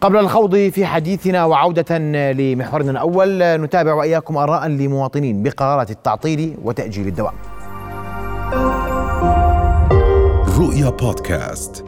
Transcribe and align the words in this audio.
قبل 0.00 0.16
الخوض 0.16 0.56
في 0.56 0.86
حديثنا 0.86 1.44
وعودة 1.44 1.98
لمحورنا 2.32 2.90
الأول 2.90 3.38
نتابع 3.62 3.94
وإياكم 3.94 4.36
آراء 4.36 4.68
لمواطنين 4.68 5.42
بقرارات 5.42 5.90
التعطيل 5.90 6.56
وتأجيل 6.62 7.06
الدوام 7.06 7.34
رؤيا 10.58 10.90
بودكاست. 10.90 11.84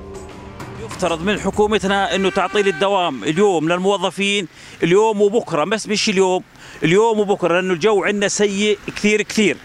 يفترض 0.84 1.22
من 1.22 1.40
حكومتنا 1.40 2.14
إنه 2.14 2.30
تعطيل 2.30 2.68
الدوام 2.68 3.24
اليوم 3.24 3.68
للموظفين 3.68 4.48
اليوم 4.82 5.20
وبكرة 5.20 5.64
بس 5.64 5.88
مش 5.88 6.08
اليوم 6.08 6.42
اليوم 6.82 7.20
وبكرة 7.20 7.54
لأنه 7.54 7.72
الجو 7.72 8.04
عندنا 8.04 8.28
سيء 8.28 8.78
كثير 8.96 9.22
كثير. 9.22 9.56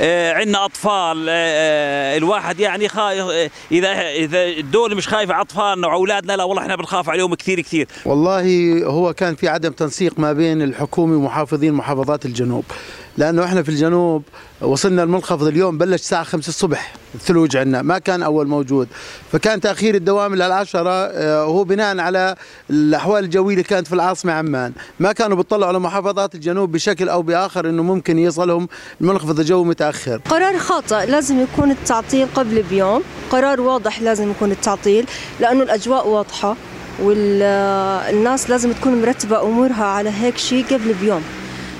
عندنا 0.00 0.64
أطفال 0.64 1.26
آه, 1.28 1.32
آه، 1.32 2.16
الواحد 2.16 2.60
يعني 2.60 2.88
خايف 2.88 3.24
آه، 3.24 3.50
إذا 3.72 4.10
إذا 4.10 4.44
الدولة 4.44 4.94
مش 4.94 5.08
خايفة 5.08 5.34
على 5.34 5.42
أطفالنا 5.42 5.88
وأولادنا 5.88 6.36
لا 6.36 6.44
والله 6.44 6.62
إحنا 6.62 6.76
بنخاف 6.76 7.10
عليهم 7.10 7.34
كثير 7.34 7.60
كثير. 7.60 7.88
والله 8.04 8.44
هو 8.84 9.12
كان 9.12 9.34
في 9.34 9.48
عدم 9.48 9.70
تنسيق 9.72 10.18
ما 10.18 10.32
بين 10.32 10.62
الحكومة 10.62 11.16
ومحافظين 11.16 11.72
محافظات 11.72 12.26
الجنوب. 12.26 12.64
لأنه 13.18 13.44
إحنا 13.44 13.62
في 13.62 13.68
الجنوب 13.68 14.22
وصلنا 14.60 15.02
المنخفض 15.02 15.46
اليوم 15.46 15.78
بلش 15.78 16.00
الساعة 16.00 16.24
5 16.24 16.48
الصبح 16.48 16.92
الثلوج 17.14 17.56
عندنا 17.56 17.82
ما 17.82 17.98
كان 17.98 18.22
أول 18.22 18.46
موجود. 18.46 18.88
فكان 19.32 19.60
تأخير 19.60 19.94
الدوام 19.94 20.34
للعشرة 20.34 20.90
آه، 20.90 21.44
هو 21.44 21.64
بناء 21.64 21.98
على 21.98 22.36
الأحوال 22.70 23.24
الجوية 23.24 23.54
اللي 23.54 23.62
كانت 23.62 23.86
في 23.86 23.92
العاصمة 23.92 24.32
عمان. 24.32 24.72
ما 25.00 25.12
كانوا 25.12 25.36
بيطلعوا 25.36 25.66
على 25.66 25.78
محافظات 25.78 26.34
الجنوب 26.34 26.72
بشكل 26.72 27.08
أو 27.08 27.22
بآخر 27.22 27.68
إنه 27.68 27.82
ممكن 27.82 28.18
يصلهم 28.18 28.68
المنخفض 29.00 29.40
الجوي 29.40 29.64
متأخر. 29.64 30.20
قرار 30.30 30.58
خاطئ 30.58 31.06
لازم 31.06 31.40
يكون 31.40 31.70
التعطيل 31.70 32.26
قبل 32.34 32.62
بيوم. 32.62 33.02
قرار 33.30 33.60
واضح 33.60 34.02
لازم 34.02 34.30
يكون 34.30 34.50
التعطيل 34.50 35.06
لأنه 35.40 35.62
الأجواء 35.62 36.08
واضحة 36.08 36.56
والناس 37.02 38.50
لازم 38.50 38.72
تكون 38.72 39.02
مرتبة 39.02 39.42
أمورها 39.42 39.84
على 39.84 40.10
هيك 40.10 40.38
شيء 40.38 40.64
قبل 40.66 40.94
بيوم. 41.00 41.22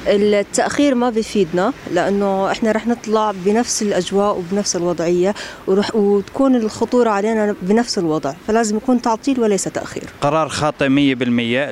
التأخير 0.06 0.94
ما 0.94 1.10
بيفيدنا 1.10 1.72
لأنه 1.92 2.50
إحنا 2.50 2.72
رح 2.72 2.86
نطلع 2.86 3.32
بنفس 3.44 3.82
الأجواء 3.82 4.38
وبنفس 4.38 4.76
الوضعية 4.76 5.34
ورح 5.66 5.96
وتكون 5.96 6.56
الخطورة 6.56 7.10
علينا 7.10 7.54
بنفس 7.62 7.98
الوضع 7.98 8.34
فلازم 8.46 8.76
يكون 8.76 9.02
تعطيل 9.02 9.40
وليس 9.40 9.64
تأخير. 9.64 10.04
قرار 10.20 10.48
خاطئ 10.48 10.88
100% 10.88 10.90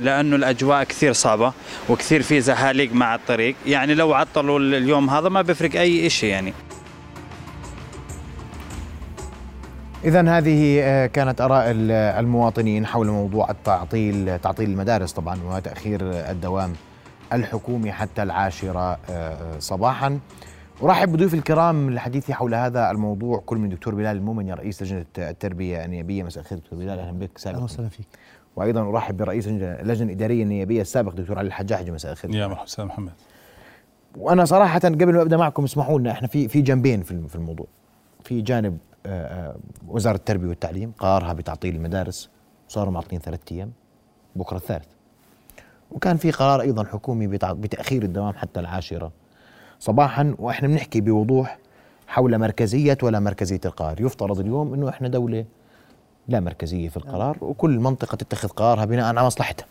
لأنه 0.02 0.36
الأجواء 0.36 0.84
كثير 0.84 1.12
صعبة 1.12 1.52
وكثير 1.88 2.22
في 2.22 2.40
زهاليق 2.40 2.92
مع 2.92 3.14
الطريق 3.14 3.54
يعني 3.66 3.94
لو 3.94 4.14
عطلوا 4.14 4.58
اليوم 4.58 5.10
هذا 5.10 5.28
ما 5.28 5.42
بيفرق 5.42 5.80
أي 5.80 6.10
شيء 6.10 6.30
يعني. 6.30 6.52
إذا 10.04 10.38
هذه 10.38 10.80
آه، 10.82 11.06
كانت 11.06 11.40
آراء 11.40 11.64
المواطنين 12.20 12.86
حول 12.86 13.06
موضوع 13.06 13.50
التعطيل 13.50 14.38
تعطيل 14.38 14.70
المدارس 14.70 15.12
طبعا 15.12 15.38
وتأخير 15.44 16.00
الدوام. 16.02 16.72
الحكومي 17.32 17.92
حتى 17.92 18.22
العاشرة 18.22 18.92
آه، 18.92 18.98
آه، 19.10 19.58
صباحا. 19.58 20.18
أرحب 20.82 21.12
بضيوف 21.12 21.34
الكرام 21.34 21.90
للحديث 21.90 22.30
حول 22.30 22.54
هذا 22.54 22.90
الموضوع 22.90 23.42
كل 23.46 23.56
من 23.58 23.68
دكتور 23.68 23.94
بلال 23.94 24.16
المؤمن 24.16 24.50
رئيس 24.52 24.82
لجنة 24.82 25.04
التربية 25.18 25.84
النيابية. 25.84 26.22
مساء 26.22 26.42
الخير 26.42 26.58
دكتور 26.58 26.78
بلال 26.78 26.98
أهلا 26.98 27.18
بك. 27.18 27.38
سابقا 27.38 27.56
أهلا 27.56 27.64
وسهلا 27.64 27.88
فيك. 27.88 28.06
وأيضا 28.56 28.88
أرحب 28.88 29.16
برئيس 29.16 29.48
اللجنة 29.48 30.06
الإدارية 30.06 30.42
النيابية 30.42 30.80
السابق 30.80 31.12
دكتور 31.12 31.38
علي 31.38 31.46
الحجاج. 31.46 31.90
مساء 31.90 32.12
الخير. 32.12 32.34
يا 32.34 32.46
مرحبا 32.46 32.84
محمد. 32.84 33.12
وأنا 34.16 34.44
صراحة 34.44 34.78
قبل 34.78 35.14
ما 35.14 35.22
أبدأ 35.22 35.36
معكم 35.36 35.64
اسمحوا 35.64 35.98
لنا 35.98 36.10
إحنا 36.10 36.28
في 36.28 36.48
في 36.48 36.60
جنبين 36.62 37.02
في 37.02 37.34
الموضوع. 37.34 37.66
في 38.24 38.40
جانب 38.40 38.78
آه، 39.06 39.56
وزارة 39.88 40.16
التربية 40.16 40.48
والتعليم 40.48 40.92
قرارها 40.98 41.32
بتعطيل 41.32 41.76
المدارس 41.76 42.30
صاروا 42.68 42.92
معطلين 42.92 43.20
ثلاثة 43.20 43.54
أيام 43.56 43.72
بكرة 44.36 44.56
الثالث. 44.56 44.86
وكان 45.94 46.16
في 46.16 46.30
قرار 46.30 46.60
أيضا 46.60 46.84
حكومي 46.84 47.26
بتأخير 47.42 48.02
الدوام 48.02 48.32
حتى 48.32 48.60
العاشرة. 48.60 49.12
صباحا 49.78 50.34
وإحنا 50.38 50.68
بنحكي 50.68 51.00
بوضوح 51.00 51.58
حول 52.06 52.38
مركزية 52.38 52.98
ولا 53.02 53.20
مركزية 53.20 53.60
القرار. 53.64 54.00
يفترض 54.00 54.40
اليوم 54.40 54.74
إنه 54.74 54.88
إحنا 54.88 55.08
دولة 55.08 55.44
لا 56.28 56.40
مركزية 56.40 56.88
في 56.88 56.96
القرار 56.96 57.36
وكل 57.40 57.70
منطقة 57.70 58.16
تتخذ 58.16 58.48
قرارها 58.48 58.84
بناء 58.84 59.04
على 59.04 59.22
مصلحتها. 59.22 59.66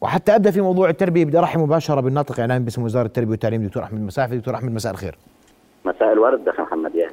وحتى 0.00 0.36
أبدأ 0.36 0.50
في 0.50 0.60
موضوع 0.60 0.90
التربية 0.90 1.24
بدي 1.24 1.38
ارحب 1.38 1.60
مباشرة 1.60 2.00
بالناطق 2.00 2.40
اعلامي 2.40 2.64
باسم 2.64 2.82
وزارة 2.82 3.06
التربية 3.06 3.30
والتعليم 3.30 3.66
دكتور 3.66 3.82
أحمد 3.82 4.00
مسافي 4.00 4.38
دكتور 4.38 4.54
أحمد 4.54 4.72
مساء 4.72 4.92
الخير. 4.92 5.18
مساء 5.84 6.12
الورد 6.12 6.48
أخي 6.48 6.62
محمد 6.62 6.94
يا 6.94 7.10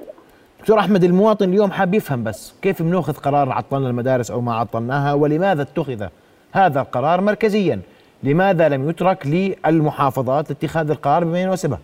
دكتور 0.60 0.80
أحمد 0.80 1.04
المواطن 1.04 1.50
اليوم 1.50 1.72
حاب 1.72 1.94
يفهم 1.94 2.24
بس 2.24 2.54
كيف 2.62 2.82
بنأخذ 2.82 3.14
قرار 3.14 3.52
عطلنا 3.52 3.90
المدارس 3.90 4.32
أو 4.32 4.42
ما 4.42 4.54
عطلناها 4.56 5.14
ولماذا 5.14 5.62
اتخذ 5.62 6.08
هذا 6.52 6.82
القرار 6.82 7.22
مركزيا. 7.22 7.80
لماذا 8.24 8.70
لم 8.70 8.90
يترك 8.90 9.28
للمحافظات 9.28 10.52
اتخاذ 10.52 10.90
القرار 10.90 11.24
بما 11.24 11.42
يناسبه؟ 11.42 11.78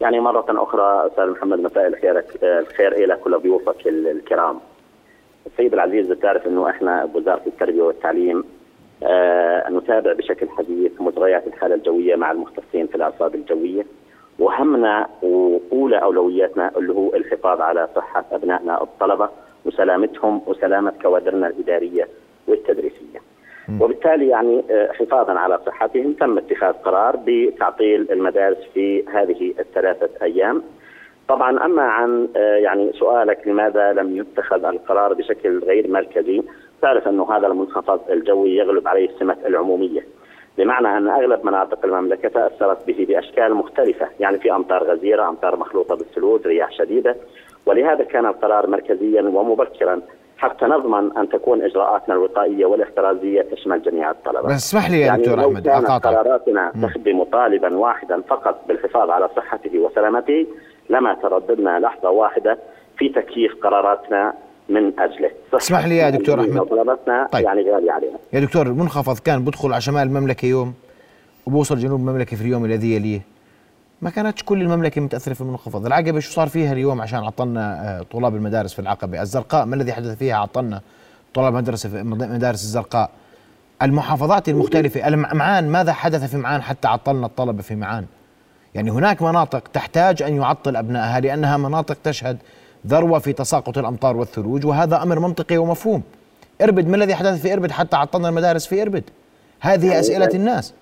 يعني 0.00 0.20
مرة 0.20 0.44
أخرى 0.48 1.06
أستاذ 1.06 1.30
محمد 1.30 1.58
مساء 1.58 1.86
الخير 1.86 2.24
الخير 2.42 2.92
إلى 2.92 3.16
كل 3.16 3.38
ضيوفك 3.38 3.86
الكرام. 3.86 4.60
السيد 5.46 5.72
العزيز 5.74 6.06
بتعرف 6.06 6.46
أنه 6.46 6.70
إحنا 6.70 7.04
بوزارة 7.04 7.42
التربية 7.46 7.82
والتعليم 7.82 8.44
آه 9.02 9.70
نتابع 9.70 10.12
بشكل 10.12 10.48
حديث 10.48 10.92
مجريات 11.00 11.46
الحالة 11.46 11.74
الجوية 11.74 12.16
مع 12.16 12.30
المختصين 12.30 12.86
في 12.86 12.94
الأرصاد 12.94 13.34
الجوية. 13.34 13.86
وهمنا 14.38 15.06
وأولى 15.22 16.02
أولوياتنا 16.02 16.70
اللي 16.76 16.92
هو 16.92 17.14
الحفاظ 17.14 17.60
على 17.60 17.88
صحة 17.96 18.24
أبنائنا 18.32 18.82
الطلبة 18.82 19.28
وسلامتهم 19.64 20.42
وسلامة 20.46 20.92
كوادرنا 21.02 21.46
الإدارية 21.46 22.08
والتدريسية. 22.50 23.20
وبالتالي 23.80 24.28
يعني 24.28 24.64
آه، 24.70 24.92
حفاظا 24.92 25.32
على 25.32 25.58
صحتهم 25.66 26.12
تم 26.12 26.38
اتخاذ 26.38 26.72
قرار 26.72 27.18
بتعطيل 27.26 28.06
المدارس 28.10 28.58
في 28.74 29.04
هذه 29.08 29.54
الثلاثة 29.58 30.08
أيام. 30.22 30.62
طبعا 31.28 31.64
أما 31.64 31.82
عن 31.82 32.28
آه، 32.36 32.56
يعني 32.56 32.92
سؤالك 32.92 33.48
لماذا 33.48 33.92
لم 33.92 34.16
يتخذ 34.16 34.64
القرار 34.64 35.14
بشكل 35.14 35.58
غير 35.58 35.90
مركزي؟ 35.90 36.42
تعرف 36.82 37.08
أنه 37.08 37.32
هذا 37.32 37.46
المنخفض 37.46 38.00
الجوي 38.10 38.56
يغلب 38.56 38.88
عليه 38.88 39.10
سمه 39.18 39.36
العمومية. 39.46 40.06
بمعنى 40.58 40.96
أن 40.98 41.08
أغلب 41.08 41.46
مناطق 41.46 41.84
المملكة 41.84 42.28
تأثرت 42.28 42.86
به 42.86 43.06
بأشكال 43.08 43.54
مختلفة، 43.54 44.08
يعني 44.20 44.38
في 44.38 44.52
أمطار 44.52 44.84
غزيرة، 44.84 45.28
أمطار 45.28 45.56
مخلوطة 45.56 45.94
بالثلوج، 45.96 46.46
رياح 46.46 46.72
شديدة، 46.72 47.16
ولهذا 47.66 48.04
كان 48.04 48.26
القرار 48.26 48.66
مركزيا 48.66 49.22
ومبكرا 49.22 50.00
حتى 50.40 50.64
نضمن 50.64 51.16
أن 51.16 51.28
تكون 51.28 51.62
إجراءاتنا 51.62 52.14
الوقائية 52.14 52.66
والاحترازية 52.66 53.42
تشمل 53.42 53.82
جميع 53.82 54.10
الطلبة. 54.10 54.42
بس 54.48 54.52
اسمح 54.56 54.90
لي 54.90 55.00
يا 55.00 55.06
يعني 55.06 55.22
دكتور 55.22 55.40
أحمد 55.40 55.62
كانت 55.68 55.90
قراراتنا 55.90 56.72
تخدم 56.82 57.22
طالبا 57.24 57.76
واحدا 57.76 58.22
فقط 58.28 58.60
بالحفاظ 58.68 59.10
على 59.10 59.28
صحته 59.36 59.78
وسلامته 59.78 60.46
لما 60.90 61.14
ترددنا 61.14 61.78
لحظة 61.78 62.10
واحدة 62.10 62.58
في 62.98 63.08
تكييف 63.08 63.52
قراراتنا 63.62 64.34
من 64.68 65.00
أجله. 65.00 65.30
اسمح 65.54 65.86
لي 65.86 65.96
يا 65.96 66.10
دكتور 66.10 66.40
أحمد. 66.40 66.60
طلباتنا 66.66 67.28
طيب. 67.32 67.44
يعني 67.44 67.70
غاليه 67.72 67.92
علينا. 67.92 68.18
يا 68.32 68.40
دكتور 68.40 68.66
المنخفض 68.66 69.18
كان 69.18 69.44
بدخل 69.44 69.72
على 69.72 69.80
شمال 69.80 70.02
المملكة 70.02 70.46
يوم 70.46 70.74
وبوصل 71.46 71.76
جنوب 71.76 72.00
المملكة 72.00 72.36
في 72.36 72.42
اليوم 72.42 72.64
الذي 72.64 72.96
يليه. 72.96 73.20
ما 74.02 74.10
كانتش 74.10 74.42
كل 74.42 74.62
المملكة 74.62 75.00
متأثرة 75.00 75.34
في 75.34 75.40
المنخفض 75.40 75.86
العقبة 75.86 76.20
شو 76.20 76.30
صار 76.32 76.48
فيها 76.48 76.72
اليوم 76.72 77.00
عشان 77.00 77.18
عطلنا 77.18 77.98
آه، 77.98 78.02
طلاب 78.12 78.36
المدارس 78.36 78.72
في 78.72 78.78
العقبة؟ 78.78 79.22
الزرقاء 79.22 79.64
ما 79.64 79.76
الذي 79.76 79.92
حدث 79.92 80.18
فيها؟ 80.18 80.36
عطلنا 80.36 80.80
طلاب 81.34 81.54
مدرسة 81.54 81.88
في 81.88 82.02
مدارس 82.02 82.62
الزرقاء. 82.62 83.10
المحافظات 83.82 84.48
المختلفة 84.48 85.10
معان 85.16 85.68
ماذا 85.68 85.92
حدث 85.92 86.30
في 86.30 86.36
معان 86.36 86.62
حتى 86.62 86.88
عطلنا 86.88 87.26
الطلبة 87.26 87.62
في 87.62 87.74
معان؟ 87.74 88.06
يعني 88.74 88.90
هناك 88.90 89.22
مناطق 89.22 89.68
تحتاج 89.68 90.22
أن 90.22 90.36
يعطل 90.36 90.76
أبنائها 90.76 91.20
لأنها 91.20 91.56
مناطق 91.56 91.96
تشهد 92.04 92.38
ذروة 92.86 93.18
في 93.18 93.32
تساقط 93.32 93.78
الأمطار 93.78 94.16
والثلوج 94.16 94.66
وهذا 94.66 95.02
أمر 95.02 95.18
منطقي 95.18 95.56
ومفهوم. 95.56 96.02
إربد 96.62 96.88
ما 96.88 96.96
الذي 96.96 97.14
حدث 97.14 97.40
في 97.42 97.52
إربد 97.52 97.70
حتى 97.70 97.96
عطلنا 97.96 98.28
المدارس 98.28 98.66
في 98.66 98.82
إربد؟ 98.82 99.04
هذه 99.60 100.00
أسئلة 100.00 100.30
الناس. 100.34 100.74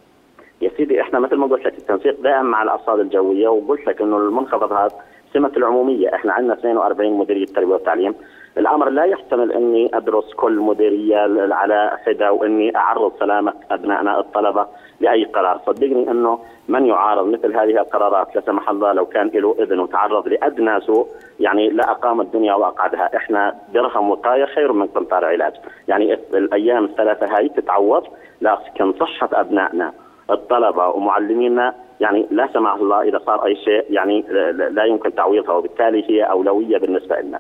يا 0.60 0.70
سيدي 0.76 1.00
إحنا 1.00 1.18
مثل 1.18 1.36
ما 1.36 1.46
قلت 1.46 1.66
لك 1.66 1.78
التنسيق 1.78 2.20
دائم 2.20 2.46
مع 2.46 2.62
الارصاد 2.62 3.00
الجوية 3.00 3.48
وقلت 3.48 3.86
لك 3.86 4.00
إنه 4.00 4.16
المنخفض 4.16 4.72
هذا 4.72 4.90
سمة 5.32 5.52
العمومية. 5.56 6.14
إحنا 6.14 6.32
عندنا 6.32 6.54
42 6.54 7.18
مديرية 7.18 7.46
تربية 7.46 7.74
وتعليم. 7.74 8.14
الأمر 8.58 8.88
لا 8.90 9.04
يحتمل 9.04 9.52
إني 9.52 9.90
أدرس 9.94 10.34
كل 10.34 10.52
مديرية 10.52 11.18
على 11.54 11.98
حده 12.06 12.32
وإني 12.32 12.76
أعرض 12.76 13.12
سلامة 13.18 13.52
ابنائنا 13.70 14.20
الطلبة 14.20 14.66
لأي 15.00 15.24
قرار، 15.24 15.60
صدقني 15.66 16.10
إنه 16.10 16.38
من 16.68 16.86
يعارض 16.86 17.26
مثل 17.26 17.56
هذه 17.56 17.80
القرارات 17.80 18.36
لا 18.36 18.40
سمح 18.40 18.70
الله 18.70 18.92
لو 18.92 19.06
كان 19.06 19.30
له 19.34 19.56
إذن 19.58 19.80
وتعرض 19.80 20.28
لأدنى 20.28 20.80
سوء 20.80 21.06
يعني 21.40 21.68
لا 21.68 21.90
أقام 21.90 22.20
الدنيا 22.20 22.54
وأقعدها، 22.54 23.16
إحنا 23.16 23.54
درهم 23.74 24.10
وقايه 24.10 24.44
خير 24.44 24.72
من 24.72 24.86
قنطار 24.86 25.24
علاج، 25.24 25.52
يعني 25.88 26.18
الأيام 26.34 26.84
الثلاثة 26.84 27.36
هاي 27.36 27.48
تتعوض 27.48 28.04
لكن 28.40 28.92
صحة 28.92 29.28
أبنائنا. 29.32 29.92
الطلبة 30.30 30.88
ومعلمينا 30.88 31.74
يعني 32.00 32.26
لا 32.30 32.48
سمح 32.54 32.74
الله 32.74 33.02
إذا 33.08 33.20
صار 33.26 33.46
أي 33.46 33.56
شيء 33.64 33.94
يعني 33.94 34.24
لا 34.70 34.84
يمكن 34.84 35.14
تعويضها 35.14 35.52
وبالتالي 35.52 36.04
هي 36.10 36.22
أولوية 36.22 36.78
بالنسبة 36.78 37.20
لنا. 37.20 37.38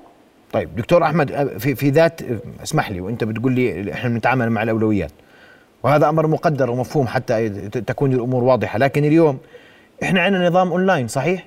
طيب 0.52 0.76
دكتور 0.76 1.02
أحمد 1.02 1.32
في 1.58 1.74
في 1.74 1.90
ذات 1.90 2.20
اسمح 2.62 2.90
لي 2.90 3.00
وأنت 3.00 3.24
بتقول 3.24 3.52
لي 3.52 3.92
إحنا 3.92 4.10
بنتعامل 4.10 4.50
مع 4.50 4.62
الأولويات. 4.62 5.12
وهذا 5.82 6.08
أمر 6.08 6.26
مقدر 6.26 6.70
ومفهوم 6.70 7.06
حتى 7.06 7.48
تكون 7.68 8.12
الأمور 8.12 8.44
واضحة. 8.44 8.78
لكن 8.78 9.04
اليوم 9.04 9.38
إحنا 10.02 10.20
عندنا 10.20 10.48
نظام 10.48 10.70
أونلاين 10.70 11.08
صحيح؟ 11.08 11.44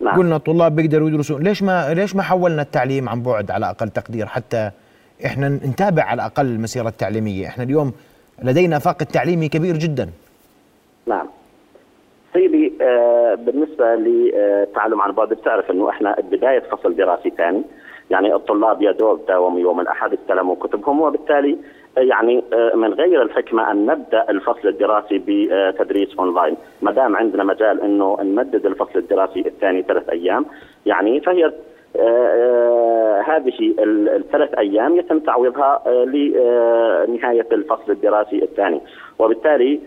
نعم. 0.00 0.16
قلنا 0.16 0.36
الطلاب 0.36 0.76
بيقدروا 0.76 1.08
يدرسون 1.08 1.42
ليش 1.42 1.62
ما 1.62 1.94
ليش 1.94 2.16
ما 2.16 2.22
حولنا 2.22 2.62
التعليم 2.62 3.08
عن 3.08 3.22
بعد 3.22 3.50
على 3.50 3.70
أقل 3.70 3.88
تقدير؟ 3.88 4.26
حتى 4.26 4.70
إحنا 5.26 5.48
نتابع 5.48 6.02
على 6.02 6.14
الاقل 6.22 6.46
المسيره 6.46 6.88
التعليميه 6.88 7.46
إحنا 7.46 7.64
اليوم 7.64 7.92
لدينا 8.42 8.78
فاقد 8.78 9.06
تعليمي 9.06 9.48
كبير 9.48 9.76
جدا. 9.76 10.10
سيدي 12.32 12.72
آه، 12.80 13.34
بالنسبة 13.34 13.94
للتعلم 13.94 15.00
عن 15.00 15.12
بعد 15.12 15.28
بتعرف 15.28 15.70
إنه 15.70 15.90
إحنا 15.90 16.16
بداية 16.30 16.60
فصل 16.60 16.96
دراسي 16.96 17.30
ثاني. 17.30 17.62
يعني 18.10 18.34
الطلاب 18.34 18.82
يا 18.82 18.92
دوب 18.92 19.26
داوموا 19.28 19.60
يوم 19.60 19.80
الأحد 19.80 20.12
استلموا 20.12 20.54
كتبهم 20.56 21.00
وبالتالي 21.00 21.58
آه، 21.98 22.00
يعني 22.00 22.44
آه، 22.52 22.74
من 22.76 22.92
غير 22.94 23.22
الحكمة 23.22 23.70
أن 23.70 23.86
نبدأ 23.86 24.30
الفصل 24.30 24.68
الدراسي 24.68 25.22
بتدريس 25.26 26.18
أونلاين. 26.18 26.56
ما 26.82 26.92
دام 26.92 27.16
عندنا 27.16 27.44
مجال 27.44 27.80
إنه 27.80 28.16
نمدد 28.22 28.66
الفصل 28.66 28.98
الدراسي 28.98 29.40
الثاني 29.40 29.82
ثلاث 29.82 30.08
أيام 30.08 30.46
يعني 30.86 31.20
فهي 31.20 31.52
هذه 33.26 33.74
ال- 33.78 34.08
الثلاث 34.08 34.54
أيام 34.54 34.96
يتم 34.96 35.18
تعويضها 35.18 35.82
لنهايه 36.04 37.46
الفصل 37.52 37.92
الدراسي 37.92 38.42
الثاني. 38.42 38.80
وبالتالي 39.18 39.80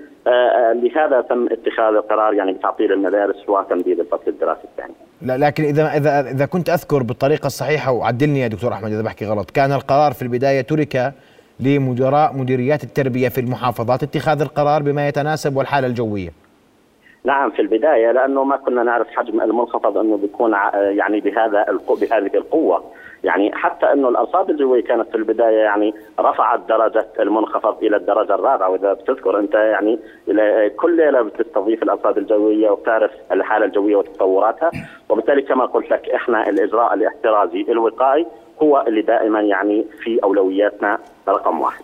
لهذا 0.74 1.22
تم 1.22 1.48
اتخاذ 1.52 1.96
القرار 1.96 2.34
يعني 2.34 2.52
بتعطيل 2.52 2.92
المدارس 2.92 3.50
وتمديد 3.50 4.00
الفصل 4.00 4.24
الدراسي 4.28 4.64
الثاني. 4.64 4.94
لا 5.22 5.38
لكن 5.38 5.64
إذا 5.64 5.98
إذا 5.98 6.20
إذا 6.20 6.46
كنت 6.46 6.70
أذكر 6.70 7.04
بالطريقة 7.04 7.48
الصحيحة 7.48 7.92
وعدلني 7.92 8.40
يا 8.40 8.48
دكتور 8.48 8.74
أحمد 8.74 8.92
إذا 8.92 9.02
بحكي 9.02 9.26
غلط 9.26 9.52
كان 9.52 9.72
القرار 9.72 10.12
في 10.12 10.22
البداية 10.22 10.62
ترك 10.62 11.14
لمدراء 11.60 12.34
مديريات 12.34 12.84
التربية 12.84 13.30
في 13.30 13.42
المحافظات 13.42 14.04
اتخاذ 14.04 14.42
القرار 14.42 14.84
بما 14.84 15.08
يتناسب 15.08 15.56
والحالة 15.58 15.88
الجوية. 15.88 16.30
نعم 17.24 17.52
في 17.52 17.62
البداية 17.62 18.12
لأنه 18.12 18.44
ما 18.44 18.58
كنا 18.58 18.84
نعرف 18.84 19.08
حجم 19.08 19.42
المنخفض 19.42 19.98
أنه 19.98 20.18
بيكون 20.18 20.52
يعني 20.74 21.20
بهذا 21.20 21.66
بهذه 22.02 22.32
القوة. 22.36 22.84
يعني 23.26 23.56
حتى 23.56 23.94
إنه 23.94 24.10
الارصاد 24.10 24.50
الجويه 24.50 24.84
كانت 24.84 25.10
في 25.10 25.16
البداية 25.16 25.58
يعني 25.58 25.94
رفعت 26.20 26.60
درجة 26.70 27.08
المنخفض 27.20 27.84
إلى 27.84 27.98
الدرجة 27.98 28.36
الرابعة 28.36 28.70
وإذا 28.70 28.94
بتذكر 28.94 29.40
أنت 29.40 29.54
يعني 29.56 30.00
كل 30.76 30.98
ليلة 30.98 31.22
بتستضيف 31.22 31.84
الارصاد 31.84 32.18
الجوية 32.18 32.70
وبتعرف 32.70 33.12
الحالة 33.32 33.66
الجوية 33.66 33.96
وتطوراتها. 33.96 34.72
وبالتالي 35.10 35.42
كما 35.42 35.66
قلت 35.66 35.92
لك 35.92 36.10
إحنا 36.10 36.50
الإجراء 36.50 36.94
الاحترازي 36.94 37.62
الوقائي 37.70 38.26
هو 38.64 38.84
اللي 38.88 39.02
دائما 39.02 39.42
يعني 39.42 39.86
في 40.04 40.20
أولوياتنا 40.24 40.98
رقم 41.28 41.62
واحد. 41.62 41.84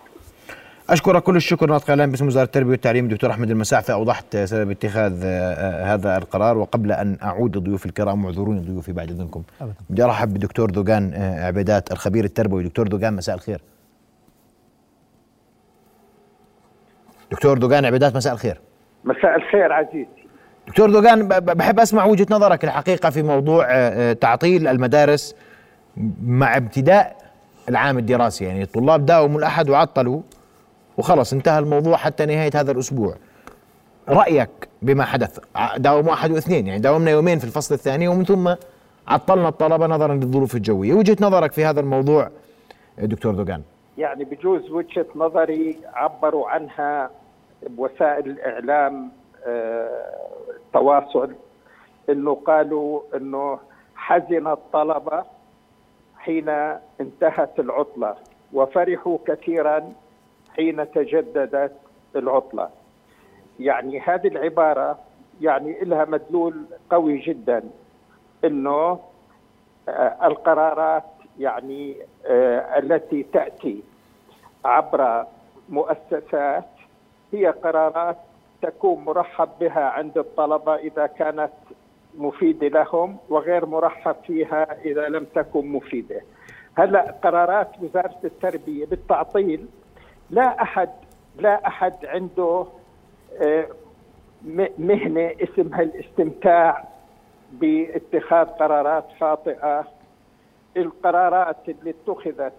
اشكرك 0.92 1.24
كل 1.24 1.36
الشكر 1.36 1.70
ناطق 1.70 1.90
اعلام 1.90 2.10
باسم 2.12 2.28
وزارة 2.28 2.46
التربية 2.46 2.72
والتعليم 2.72 3.08
دكتور 3.08 3.32
أحمد 3.32 3.50
المساعفة. 3.52 3.94
أوضحت 3.94 4.38
سبب 4.38 4.72
اتخاذ 4.72 5.22
آه، 5.26 5.94
هذا 5.94 6.18
القرار 6.18 6.58
وقبل 6.58 6.92
أن 6.92 7.18
أعود 7.24 7.58
لضيوفي 7.58 7.86
الكرام 7.86 8.26
واعذروني 8.26 8.60
ضيوفي 8.60 8.92
بعد 8.92 9.10
إذنكم. 9.10 9.44
أبداً. 9.62 9.74
بدي 9.90 10.04
أرحب 10.04 10.34
بدكتور 10.34 10.70
دوغان 10.70 11.14
آه، 11.14 11.48
عبيدات 11.48 11.92
الخبير 11.92 12.24
التربوي. 12.24 12.64
دكتور 12.64 12.88
دوغان 12.88 13.14
مساء 13.14 13.36
الخير. 13.36 13.62
دكتور 17.32 17.58
دوغان 17.58 17.86
عبيدات 17.86 18.16
مساء 18.16 18.34
الخير. 18.34 18.62
مساء 19.04 19.36
الخير 19.36 19.74
عزيزي. 19.74 20.08
دكتور 20.68 20.90
دوغان 20.90 21.28
بحب 21.28 21.80
أسمع 21.80 22.06
وجهة 22.06 22.28
نظرك 22.30 22.64
الحقيقة 22.64 23.10
في 23.10 23.24
موضوع 23.24 23.66
آه، 23.70 24.14
تعطيل 24.14 24.68
المدارس 24.68 25.36
مع 26.24 26.58
ابتداء 26.58 27.16
العام 27.70 27.98
الدراسي. 27.98 28.46
يعني 28.46 28.64
الطلاب 28.64 29.06
داوموا 29.06 29.40
الأحد 29.40 29.70
وعطلوا. 29.70 30.22
وخلص 30.98 31.34
انتهى 31.34 31.60
الموضوع 31.60 31.98
حتى 31.98 32.26
نهاية 32.26 32.52
هذا 32.56 32.72
الأسبوع. 32.72 33.16
رأيك 34.10 34.50
بما 34.82 35.04
حدث؟ 35.06 35.40
ع- 35.56 35.78
داوموا 35.78 36.14
احد 36.14 36.32
واثنين 36.32 36.68
يعني 36.68 36.80
داومنا 36.80 37.12
يومين 37.12 37.40
في 37.40 37.46
الفصل 37.46 37.76
الثاني 37.76 38.08
ومن 38.08 38.26
ثم 38.26 38.54
عطلنا 39.08 39.48
الطلبة 39.50 39.88
نظرا 39.88 40.14
للظروف 40.16 40.56
الجوية. 40.56 40.94
وجهة 40.94 41.18
نظرك 41.22 41.52
في 41.52 41.66
هذا 41.66 41.80
الموضوع 41.80 42.30
آه، 43.00 43.06
دكتور 43.06 43.34
دوغان؟ 43.36 43.62
يعني 43.98 44.24
بجوز 44.24 44.72
وجهة 44.72 45.06
نظري 45.16 45.78
عبروا 45.94 46.50
عنها 46.50 47.10
بوسائل 47.70 48.30
الإعلام 48.32 49.12
آه، 49.46 50.02
التواصل 50.58 51.32
إنه 52.10 52.36
قالوا 52.36 53.02
إنه 53.16 53.60
حزن 53.96 54.48
الطلبة 54.48 55.24
حين 56.18 56.50
انتهت 57.02 57.60
العطلة 57.60 58.16
وفرحوا 58.54 59.18
كثيرا 59.28 59.90
حين 60.56 60.92
تجددت 60.92 61.76
العطلة. 62.16 62.70
يعني 63.60 64.00
هذه 64.00 64.28
العبارة 64.28 65.00
يعني 65.42 65.80
لها 65.82 66.06
مدلول 66.06 66.66
قوي 66.90 67.20
جدا 67.20 67.64
إنه 68.46 69.00
آه، 69.90 70.18
القرارات 70.24 71.04
يعني 71.40 71.98
آه، 72.26 72.80
التي 72.80 73.24
تأتي 73.24 73.84
عبر 74.66 75.26
مؤسسات 75.70 76.70
هي 77.34 77.48
قرارات 77.48 78.18
تكون 78.62 79.04
مرحب 79.06 79.50
بها 79.60 79.84
عند 79.84 80.18
الطلبة 80.18 80.76
إذا 80.76 81.08
كانت 81.08 81.52
مفيدة 82.18 82.68
لهم 82.68 83.18
وغير 83.30 83.66
مرحب 83.66 84.16
فيها 84.28 84.82
إذا 84.86 85.10
لم 85.10 85.26
تكن 85.36 85.68
مفيدة. 85.68 86.22
هلأ 86.78 87.12
قرارات 87.24 87.68
وزارة 87.82 88.20
التربية 88.24 88.86
بالتعطيل 88.86 89.68
لا 90.32 90.62
أحد 90.62 90.90
لا 91.40 91.68
أحد 91.68 92.06
عنده 92.06 92.66
آه، 93.42 93.68
مهنة 94.78 95.32
اسمها 95.44 95.82
الاستمتاع 95.82 96.88
باتخاذ 97.52 98.46
قرارات 98.46 99.06
خاطئة. 99.20 99.88
القرارات 100.78 101.58
اللي 101.68 101.90
اتخذت 102.08 102.54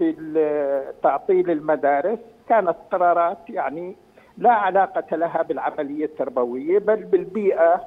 بتعطيل 0.00 1.50
المدارس 1.50 2.18
كانت 2.48 2.76
قرارات 2.92 3.38
يعني 3.48 3.96
لا 4.38 4.52
علاقة 4.52 5.16
لها 5.16 5.42
بالعملية 5.42 6.04
التربوية 6.04 6.78
بل 6.78 6.96
بالبيئة 7.04 7.84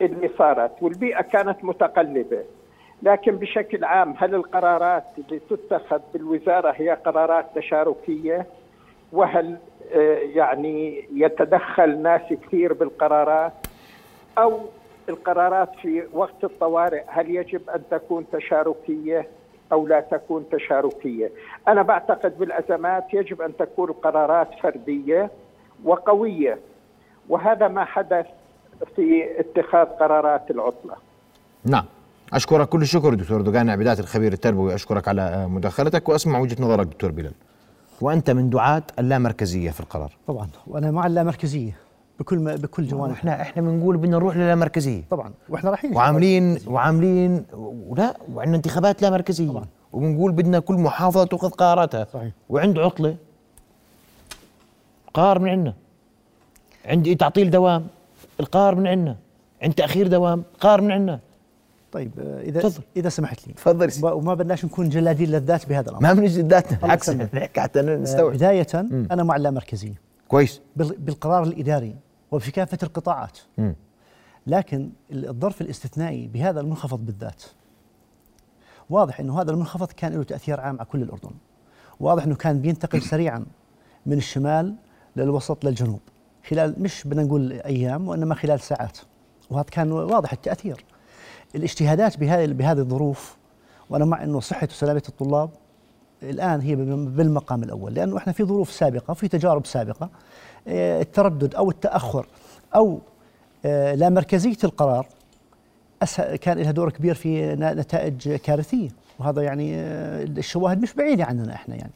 اللي 0.00 0.30
صارت. 0.38 0.82
والبيئة 0.82 1.20
كانت 1.22 1.64
متقلبة. 1.64 2.44
لكن 3.02 3.36
بشكل 3.36 3.84
عام 3.84 4.14
هل 4.18 4.34
القرارات 4.34 5.04
اللي 5.18 5.40
تتخذ 5.50 6.00
بالوزارة 6.12 6.74
هي 6.76 6.90
قرارات 6.90 7.46
تشاركية؟ 7.54 8.46
وهل 9.14 9.58
آه، 9.94 10.18
يعني 10.34 11.08
يتدخل 11.14 11.98
ناس 12.02 12.22
كثير 12.30 12.72
بالقرارات؟ 12.72 13.52
أو 14.38 14.60
القرارات 15.08 15.68
في 15.82 16.02
وقت 16.12 16.44
الطوارئ 16.44 17.02
هل 17.06 17.30
يجب 17.30 17.70
أن 17.70 17.82
تكون 17.90 18.24
تشاركية 18.32 19.28
أو 19.72 19.86
لا 19.86 20.00
تكون 20.00 20.44
تشاركية؟ 20.52 21.30
أنا 21.68 21.82
بعتقد 21.82 22.38
بالأزمات 22.38 23.04
يجب 23.14 23.42
أن 23.42 23.56
تكون 23.56 23.88
القرارات 23.90 24.48
فردية 24.62 25.30
وقوية 25.84 26.58
وهذا 27.28 27.68
ما 27.68 27.84
حدث 27.84 28.26
في 28.96 29.40
اتخاذ 29.40 29.86
قرارات 29.86 30.50
العطلة. 30.50 30.94
نعم. 31.64 31.84
أشكرك 32.32 32.68
كل 32.68 32.82
الشكر 32.82 33.14
دكتور 33.14 33.40
دوغان 33.40 33.70
عبيدات 33.70 34.00
الخبير 34.00 34.32
التربوي 34.32 34.74
أشكرك 34.74 35.08
على 35.08 35.22
آه، 35.22 35.46
مداخلتك 35.46 36.08
وأسمع 36.08 36.38
وجهة 36.38 36.62
نظرك 36.62 36.86
دكتور 36.86 37.10
بلال. 37.10 37.32
وأنت 38.00 38.30
من 38.30 38.50
دعاة 38.50 38.82
اللامركزية 38.98 39.70
في 39.70 39.80
القرار. 39.80 40.12
طبعا. 40.26 40.48
وأنا 40.66 40.90
مع 40.90 41.06
اللامركزية. 41.06 41.76
بكل 42.20 42.38
ما 42.38 42.56
بكل 42.56 42.86
جوانب. 42.86 43.12
إحنا 43.12 43.42
إحنا 43.42 43.62
بنقول 43.62 43.96
بدنا 43.96 44.16
نروح 44.16 44.36
للامركزية. 44.36 45.02
طبعا. 45.10 45.32
وإحنا 45.48 45.70
رايحين. 45.70 45.96
وعاملين 45.96 46.58
وعاملين 46.66 47.44
ولا 47.52 48.16
وعندنا 48.34 48.56
انتخابات 48.56 49.02
لا 49.02 49.10
مركزيه 49.10 49.48
طبعاً. 49.48 49.64
وبنقول 49.92 50.32
بدنا 50.32 50.58
كل 50.58 50.74
محافظة 50.74 51.24
تاخذ 51.24 51.50
قراراتها. 51.50 52.06
صحيح. 52.12 52.32
وعند 52.48 52.78
عطلة 52.78 53.16
قرار 55.14 55.38
من 55.38 55.48
عندنا. 55.48 55.74
عندي 56.86 57.14
تعطيل 57.14 57.50
دوام 57.50 57.86
القرار 58.40 58.74
من 58.74 58.86
عندنا. 58.86 59.16
عند 59.62 59.74
تأخير 59.74 60.06
دوام 60.08 60.42
قرار 60.60 60.80
من 60.80 60.92
عندنا. 60.92 61.20
طيب 61.94 62.10
آه، 62.18 62.40
إذا 62.42 62.60
تفضل. 62.60 62.84
إذا 62.96 63.08
سمحت 63.08 63.48
لي. 63.48 63.54
تفضل. 63.54 63.90
وما- 64.04 64.34
بدناش 64.34 64.64
نكون 64.64 64.88
جلادين 64.88 65.28
للذات 65.30 65.68
بهذا 65.68 65.90
الأمر. 65.90 66.02
ما 66.02 66.26
ذاتنا 66.26 66.76
الله 66.76 66.78
بالعكس. 66.82 67.10
نحكي 67.10 67.60
حتى 67.60 67.80
آه، 67.80 67.96
نستوعب. 67.96 68.32
بداية 68.32 68.66
أنا 68.74 69.22
مع 69.22 69.36
اللامركزيه 69.36 69.94
كويس. 70.28 70.60
بال- 70.76 70.96
بالقرار 70.98 71.42
الإداري 71.42 71.94
وفي 72.32 72.50
كافة 72.50 72.78
القطاعات. 72.82 73.38
مم. 73.58 73.74
لكن 74.46 74.90
الظرف 75.12 75.60
الاستثنائي 75.60 76.26
بهذا 76.26 76.60
المنخفض 76.60 77.06
بالذات. 77.06 77.42
واضح 78.90 79.20
إنه 79.20 79.40
هذا 79.40 79.50
المنخفض 79.50 79.92
كان 79.92 80.12
له 80.12 80.22
تأثير 80.22 80.60
عام 80.60 80.76
على 80.78 80.84
كل 80.88 81.02
الأردن. 81.02 81.30
واضح 82.00 82.24
إنه 82.24 82.34
كان 82.34 82.60
بينتقل 82.60 83.02
سريعا 83.12 83.44
من 84.06 84.16
الشمال 84.18 84.74
للوسط 85.16 85.64
للجنوب. 85.64 86.00
خلال 86.48 86.74
مش 86.78 87.04
بدنا 87.06 87.22
نقول 87.22 87.52
أيام 87.52 88.08
وإنما 88.08 88.34
خلال 88.34 88.60
ساعات. 88.60 88.98
وهذا 89.50 89.66
كان 89.70 89.92
واضح 89.92 90.32
التأثير. 90.32 90.84
الاجتهادات 91.54 92.16
بهذه 92.18 92.46
بهذه 92.52 92.78
الظروف 92.78 93.36
وأنا 93.90 94.04
مع 94.04 94.22
إنه 94.22 94.40
صحة 94.40 94.68
وسلامة 94.70 95.02
الطلاب 95.08 95.50
الآن 96.22 96.60
هي 96.60 96.74
بالمقام 96.76 97.62
الأول. 97.62 97.94
لأنه 97.94 98.16
إحنا 98.16 98.32
في 98.32 98.44
ظروف 98.44 98.70
سابقة 98.72 99.14
في 99.14 99.28
تجارب 99.28 99.66
سابقة 99.66 100.08
آه، 100.68 101.02
التردد 101.02 101.54
أو 101.54 101.70
التأخر 101.70 102.26
أو 102.74 102.98
آه، 103.64 103.94
لا 103.94 104.08
مركزية 104.08 104.56
القرار 104.64 105.06
كان 106.40 106.58
لها 106.58 106.70
دور 106.70 106.90
كبير 106.90 107.14
في 107.14 107.54
نتائج 107.54 108.34
كارثية. 108.34 108.88
وهذا 109.18 109.42
يعني 109.42 109.74
آه، 109.76 110.22
الشواهد 110.24 110.82
مش 110.82 110.94
بعيدة 110.94 111.24
عننا 111.24 111.54
إحنا 111.54 111.74
يعني. 111.76 111.90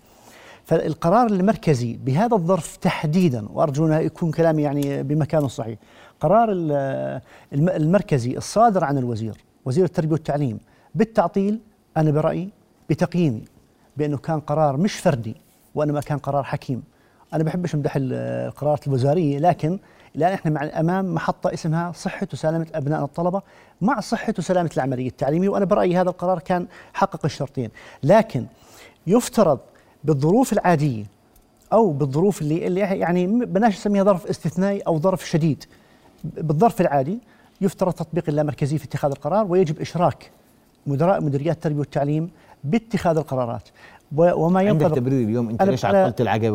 فالقرار 0.65 1.27
المركزي 1.27 1.97
بهذا 1.97 2.35
الظرف 2.37 2.77
تحديدا 2.77 3.49
وأرجو 3.53 3.87
أنه 3.87 3.99
يكون 3.99 4.31
كلامي 4.31 4.63
يعني 4.63 5.03
بمكانه 5.03 5.47
الصحيح 5.47 5.79
قرار 6.21 6.53
ال- 6.53 7.21
الم- 7.53 7.69
المركزي 7.69 8.37
الصادر 8.37 8.85
عن 8.85 8.99
الوزير 8.99 9.37
وزير 9.65 9.85
التربية 9.85 10.13
والتعليم 10.13 10.59
بالتعطيل 10.95 11.61
أنا 11.97 12.11
برأيي 12.11 12.51
بتقييمي 12.91 13.45
بأنه 13.97 14.17
كان 14.19 14.41
قرار 14.41 14.77
مش 14.77 14.95
فردي 14.95 15.37
وإنما 15.75 16.01
كان 16.01 16.19
قرار 16.19 16.43
حكيم. 16.45 16.83
أنا 17.35 17.45
بحبش 17.45 17.75
امدح 17.75 17.97
ال- 17.97 18.13
القرارات 18.49 18.87
الوزارية 18.87 19.39
لكن 19.39 19.79
الآن 20.17 20.33
إحنا 20.33 20.51
مع 20.51 20.65
امام 20.81 21.15
محطة 21.15 21.55
اسمها 21.55 21.93
صحة 21.93 22.29
وسلامة 22.33 22.67
ابنائنا 22.75 23.05
الطلبة 23.05 23.43
مع 23.81 24.01
صحة 24.01 24.35
وسلامة 24.39 24.71
العملية 24.77 25.09
التعليمية 25.09 25.49
وأنا 25.49 25.65
برأيي 25.65 25.97
هذا 25.97 26.11
القرار 26.11 26.39
كان 26.39 26.67
حقق 26.95 27.25
الشرطين. 27.25 27.71
لكن 28.03 28.47
يفترض 29.07 29.59
بالظروف 30.05 30.53
العادية 30.53 31.05
أو 31.73 31.91
بالظروف 31.93 32.43
اللي 32.43 32.67
اللي 32.67 32.81
يعني 32.81 33.27
بلاش 33.27 33.75
نسميها 33.77 34.05
ظرف 34.05 34.27
استثنائي 34.27 34.81
أو 34.81 34.99
ظرف 35.01 35.27
شديد. 35.27 35.65
بالظرف 36.25 36.81
العادي 36.81 37.19
يفترض 37.61 37.93
تطبيق 37.93 38.25
اللامركزية 38.29 38.77
في 38.79 38.85
اتخاذ 38.85 39.11
القرار 39.11 39.47
ويجب 39.47 39.81
إشراك 39.81 40.31
مدراء 40.87 41.21
مديريات 41.23 41.57
التربية 41.57 41.79
والتعليم 41.79 42.31
باتخاذ 42.65 43.17
القرارات. 43.17 43.69
وما 44.17 44.59
عندك 44.61 44.83
ينطبق 44.85 44.97
تبرير 44.97 45.29
اليوم 45.29 45.49
أنت 45.49 45.63
ليش 45.63 45.85
عطلت 45.85 46.21
العقبه 46.21 46.51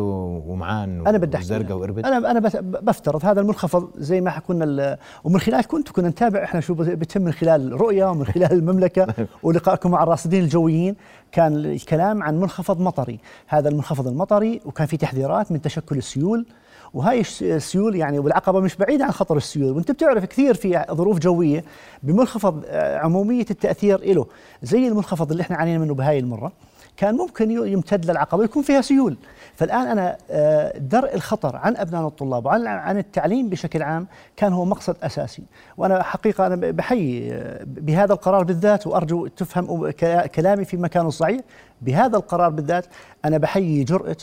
ومعان 0.46 1.06
أنا 1.06 1.18
بدي 1.18 1.36
وأربد؟ 1.74 2.06
أنا 2.06 2.30
أنا 2.30 2.40
بفترض 2.60 3.24
هذا 3.24 3.40
المنخفض 3.40 3.90
زي 3.98 4.20
ما 4.20 4.30
ال- 4.62 4.96
ومن 5.24 5.40
خلال 5.40 5.66
كنت 5.66 5.88
كنا 5.88 6.08
نتابع 6.08 6.44
إحنا 6.44 6.60
شو 6.60 6.74
بيتم 6.74 7.22
من 7.22 7.32
خلال 7.32 7.80
رؤيا 7.80 8.06
ومن 8.06 8.24
خلال 8.26 8.52
المملكة 8.58 9.06
ولقائكم 9.42 9.90
مع 9.90 10.02
الراصدين 10.02 10.44
الجويين. 10.44 10.96
كان 11.32 11.56
الكلام 11.56 12.22
عن 12.22 12.40
منخفض 12.40 12.80
مطري. 12.80 13.18
هذا 13.46 13.68
المنخفض 13.68 14.08
المطري 14.08 14.60
وكان 14.64 14.86
في 14.86 14.96
تحذيرات 14.96 15.52
من 15.52 15.62
تشكل 15.62 15.96
السيول 15.98 16.46
وهاي 16.94 17.20
الس- 17.20 17.42
السيول 17.42 17.96
يعني 17.96 18.18
والعقبة 18.18 18.60
مش 18.60 18.76
بعيدة 18.76 19.04
عن 19.04 19.10
خطر 19.10 19.36
السيول. 19.36 19.72
وانت 19.76 19.90
بتعرف 19.90 20.24
كثير 20.24 20.54
في 20.54 20.84
ظروف 20.92 21.18
جوية 21.18 21.64
بمنخفض 22.02 22.62
آه، 22.66 22.98
عمومية 22.98 23.46
التأثير 23.50 24.00
له 24.14 24.26
زي 24.62 24.88
المنخفض 24.88 25.30
اللي 25.30 25.40
إحنا 25.40 25.56
عانينا 25.56 25.78
منه 25.78 25.94
بهاي 25.94 26.18
المرة 26.18 26.52
كان 26.96 27.14
ممكن 27.14 27.50
يمتد 27.50 28.10
للعقبة 28.10 28.44
يكون 28.44 28.62
فيها 28.62 28.80
سيول. 28.80 29.16
فالآن 29.56 29.86
أنا 29.86 30.16
آه، 30.30 30.78
درء 30.78 31.14
الخطر 31.14 31.56
عن 31.56 31.76
ابنائنا 31.76 32.06
الطلاب 32.08 32.46
وعن 32.46 32.66
عن 32.66 32.98
التعليم 32.98 33.48
بشكل 33.48 33.82
عام 33.82 34.06
كان 34.36 34.52
هو 34.52 34.64
مقصد 34.64 34.96
أساسي. 35.02 35.42
وأنا 35.76 36.02
حقيقة 36.02 36.46
أنا 36.46 36.56
بحيي 36.56 37.32
آه، 37.32 37.60
بهذا 37.66 38.12
القرار 38.12 38.44
بالذات 38.44 38.86
وأرجو 38.86 39.26
تفهم 39.26 39.90
كلامي 40.34 40.64
في 40.64 40.76
مكانه 40.76 41.08
الصحيح. 41.08 41.40
بهذا 41.82 42.16
القرار 42.16 42.50
بالذات 42.50 42.86
أنا 43.24 43.38
بحيي 43.38 43.84
جرأة 43.84 44.16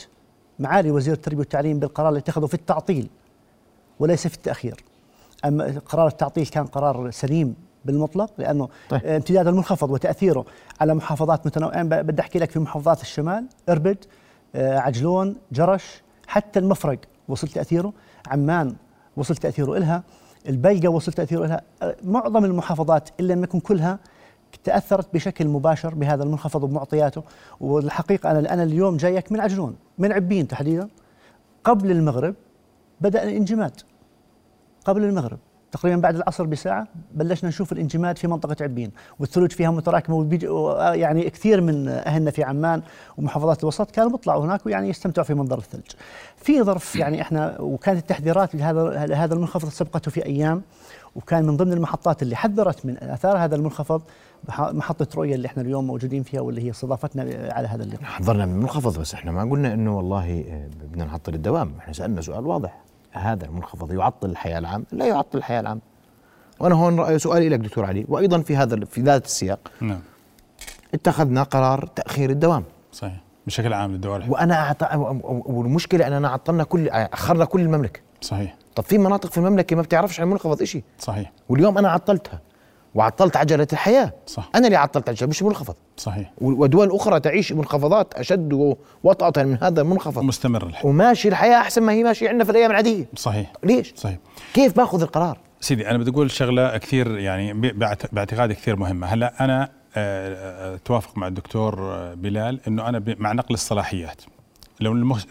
معالي 0.58 0.90
وزير 0.90 1.14
التربية 1.14 1.38
والتعليم 1.38 1.78
بالقرار 1.78 2.08
اللي 2.08 2.18
اتخذه 2.18 2.46
في 2.46 2.54
التعطيل 2.54 3.08
وليس 4.00 4.26
في 4.26 4.34
التأخير. 4.34 4.84
أما 5.44 5.78
قرار 5.86 6.06
التعطيل 6.06 6.46
كان 6.46 6.66
قرار 6.66 7.10
سليم 7.10 7.54
بالمطلق 7.84 8.30
لأنه 8.38 8.68
طيب. 8.88 9.06
امتداد 9.06 9.46
المنخفض 9.46 9.90
وتأثيره 9.90 10.44
على 10.80 10.94
محافظات 10.94 11.46
متنوعة. 11.46 11.74
أنا 11.74 12.02
بدي 12.02 12.22
أحكي 12.22 12.38
لك 12.38 12.50
في 12.50 12.58
محافظات 12.58 13.02
الشمال 13.02 13.46
إربد 13.68 14.04
آه، 14.54 14.78
عجلون 14.78 15.36
جرش 15.52 16.02
حتى 16.26 16.58
المفرق 16.58 16.98
وصل 17.28 17.48
تأثيره 17.48 17.92
عمان 18.26 18.74
وصل 19.16 19.36
تأثيره 19.36 19.76
إلها 19.76 20.02
البيقه 20.48 20.88
وصل 20.88 21.12
تأثيره 21.12 21.44
إلها. 21.44 21.60
آه، 21.82 21.96
معظم 22.04 22.44
المحافظات 22.44 23.08
الا 23.20 23.32
لم 23.32 23.44
يكن 23.44 23.60
كلها 23.60 23.98
تأثرت 24.64 25.14
بشكل 25.14 25.48
مباشر 25.48 25.94
بهذا 25.94 26.22
المنخفض 26.22 26.62
وبمعطياته 26.64 27.22
والحقيقة 27.60 28.30
أنا 28.30 28.54
أنا 28.54 28.62
اليوم 28.62 28.96
جايك 28.96 29.32
من 29.32 29.40
عجلون 29.40 29.76
من 29.98 30.12
عبين 30.12 30.48
تحديدا. 30.48 30.88
قبل 31.64 31.90
المغرب 31.90 32.34
بدأ 33.00 33.22
الانجماد. 33.22 33.80
قبل 34.84 35.04
المغرب 35.04 35.38
تقريبا 35.72 36.00
بعد 36.00 36.16
العصر 36.16 36.44
بساعة 36.44 36.88
بلشنا 37.14 37.48
نشوف 37.48 37.72
الانجماد 37.72 38.18
في 38.18 38.26
منطقة 38.26 38.56
عبين 38.60 38.90
والثلوج 39.18 39.52
فيها 39.52 39.70
متراكمة 39.70 40.38
يعني 40.94 41.30
كثير 41.30 41.60
من 41.60 41.88
أهلنا 41.88 42.30
في 42.30 42.44
عمان 42.44 42.82
ومحافظات 43.18 43.62
الوسط 43.62 43.90
كانوا 43.90 44.10
بيطلعوا 44.10 44.44
هناك 44.44 44.66
ويعني 44.66 44.88
يستمتعوا 44.88 45.26
في 45.26 45.34
منظر 45.34 45.58
الثلج. 45.58 45.90
في 46.36 46.62
ظرف 46.62 46.96
يعني 46.96 47.22
إحنا 47.22 47.60
وكانت 47.60 47.98
التحذيرات 47.98 48.54
لهذا 48.54 49.06
لهذا 49.06 49.34
المنخفض 49.34 49.68
سبقته 49.68 50.10
في 50.10 50.26
أيام 50.26 50.62
وكان 51.16 51.46
من 51.46 51.56
ضمن 51.56 51.72
المحطات 51.72 52.22
اللي 52.22 52.36
حذرت 52.36 52.86
من 52.86 52.96
آثار 53.02 53.38
هذا 53.38 53.56
المنخفض 53.56 54.02
محطة 54.48 55.06
رؤية 55.16 55.34
اللي 55.34 55.46
إحنا 55.46 55.62
اليوم 55.62 55.86
موجودين 55.86 56.22
فيها 56.22 56.40
واللي 56.40 56.62
هي 56.66 56.70
استضافتنا 56.70 57.52
على 57.52 57.68
هذا 57.68 57.82
اللقاء 57.84 58.04
حضرنا 58.04 58.46
من 58.46 58.52
المنخفض 58.52 58.98
بس 59.00 59.14
إحنا 59.14 59.32
ما 59.32 59.50
قلنا 59.50 59.74
إنه 59.74 59.96
والله 59.96 60.44
آه، 60.48 60.68
بدنا 60.84 61.04
نعطل 61.04 61.34
الدوام. 61.34 61.72
إحنا 61.78 61.92
سألنا 61.92 62.20
سؤال 62.20 62.46
واضح. 62.46 62.80
هذا 63.12 63.44
المنخفض 63.46 63.92
يعطل 63.92 64.30
الحياة 64.30 64.58
العامة؟ 64.58 64.84
لا 64.92 65.06
يعطل 65.06 65.38
الحياة 65.38 65.60
العامة. 65.60 65.80
وأنا 66.60 66.74
هون 66.74 67.06
رأي- 67.06 67.16
سؤالي 67.16 67.48
لك 67.48 67.58
دكتور 67.58 67.84
علي. 67.84 68.04
وأيضا 68.08 68.40
في 68.40 68.56
هذا 68.56 68.84
في 68.84 69.00
ذات 69.00 69.24
السياق. 69.24 69.58
نعم. 69.80 70.00
اتخذنا 70.94 71.42
قرار 71.42 71.86
تأخير 71.86 72.30
الدوام. 72.30 72.64
صحيح. 72.92 73.20
بشكل 73.46 73.72
عام 73.72 73.92
للدوائر 73.92 74.16
الحكومية. 74.16 74.40
وأنا 74.40 74.54
أعط... 74.54 74.82
والمشكلة 75.50 76.06
أننا 76.06 76.28
عطلنا 76.28 76.64
كل 76.64 76.88
أخرنا 76.88 77.44
كل 77.44 77.60
المملكة. 77.60 78.00
صحيح. 78.20 78.56
طب 78.74 78.84
في 78.84 78.98
مناطق 78.98 79.30
في 79.30 79.38
المملكة 79.38 79.76
ما 79.76 79.82
بتعرفش 79.82 80.20
عن 80.20 80.26
المنخفض 80.26 80.62
شيء 80.62 80.82
صحيح. 80.98 81.32
واليوم 81.48 81.78
أنا 81.78 81.88
عطلتها. 81.88 82.40
وعطلت 82.94 83.36
عجلة 83.36 83.66
الحياة. 83.72 84.12
صح. 84.26 84.50
أنا 84.54 84.66
اللي 84.66 84.76
عطلت 84.76 85.08
عجلة 85.08 85.28
مش 85.28 85.42
منخفض. 85.42 85.74
صحيح. 85.96 86.32
ودول 86.40 86.90
أخرى 86.92 87.20
تعيش 87.20 87.52
منخفضات 87.52 88.14
أشد 88.14 88.76
وطأة 89.04 89.42
من 89.42 89.58
هذا 89.62 89.82
المنخفض. 89.82 90.22
مستمر 90.22 90.66
الحين 90.66 90.90
وماشي 90.90 91.28
الحياة 91.28 91.60
أحسن 91.60 91.82
ما 91.82 91.92
هي 91.92 92.02
ماشيه 92.02 92.28
عندنا 92.28 92.44
في 92.44 92.50
الأيام 92.50 92.70
العادية. 92.70 93.06
صحيح. 93.16 93.52
ليش؟ 93.64 93.92
صحيح. 93.96 94.18
كيف 94.54 94.76
باخذ 94.76 95.02
القرار؟ 95.02 95.38
سيدي 95.60 95.90
أنا 95.90 95.98
بدي 95.98 96.10
أقول 96.10 96.30
شغلة 96.30 96.78
كثير 96.78 97.18
يعني 97.18 97.52
باعتقادي 98.12 98.54
كثير 98.54 98.76
مهمة. 98.76 99.06
هلأ 99.06 99.44
أنا 99.44 99.68
آه، 99.96 100.74
آه، 100.74 100.76
توافق 100.84 101.18
مع 101.18 101.26
الدكتور 101.26 101.80
آه، 101.80 102.14
بلال 102.14 102.60
إنه 102.68 102.88
أنا 102.88 103.02
مع 103.18 103.32
نقل 103.32 103.54
الصلاحيات. 103.54 104.22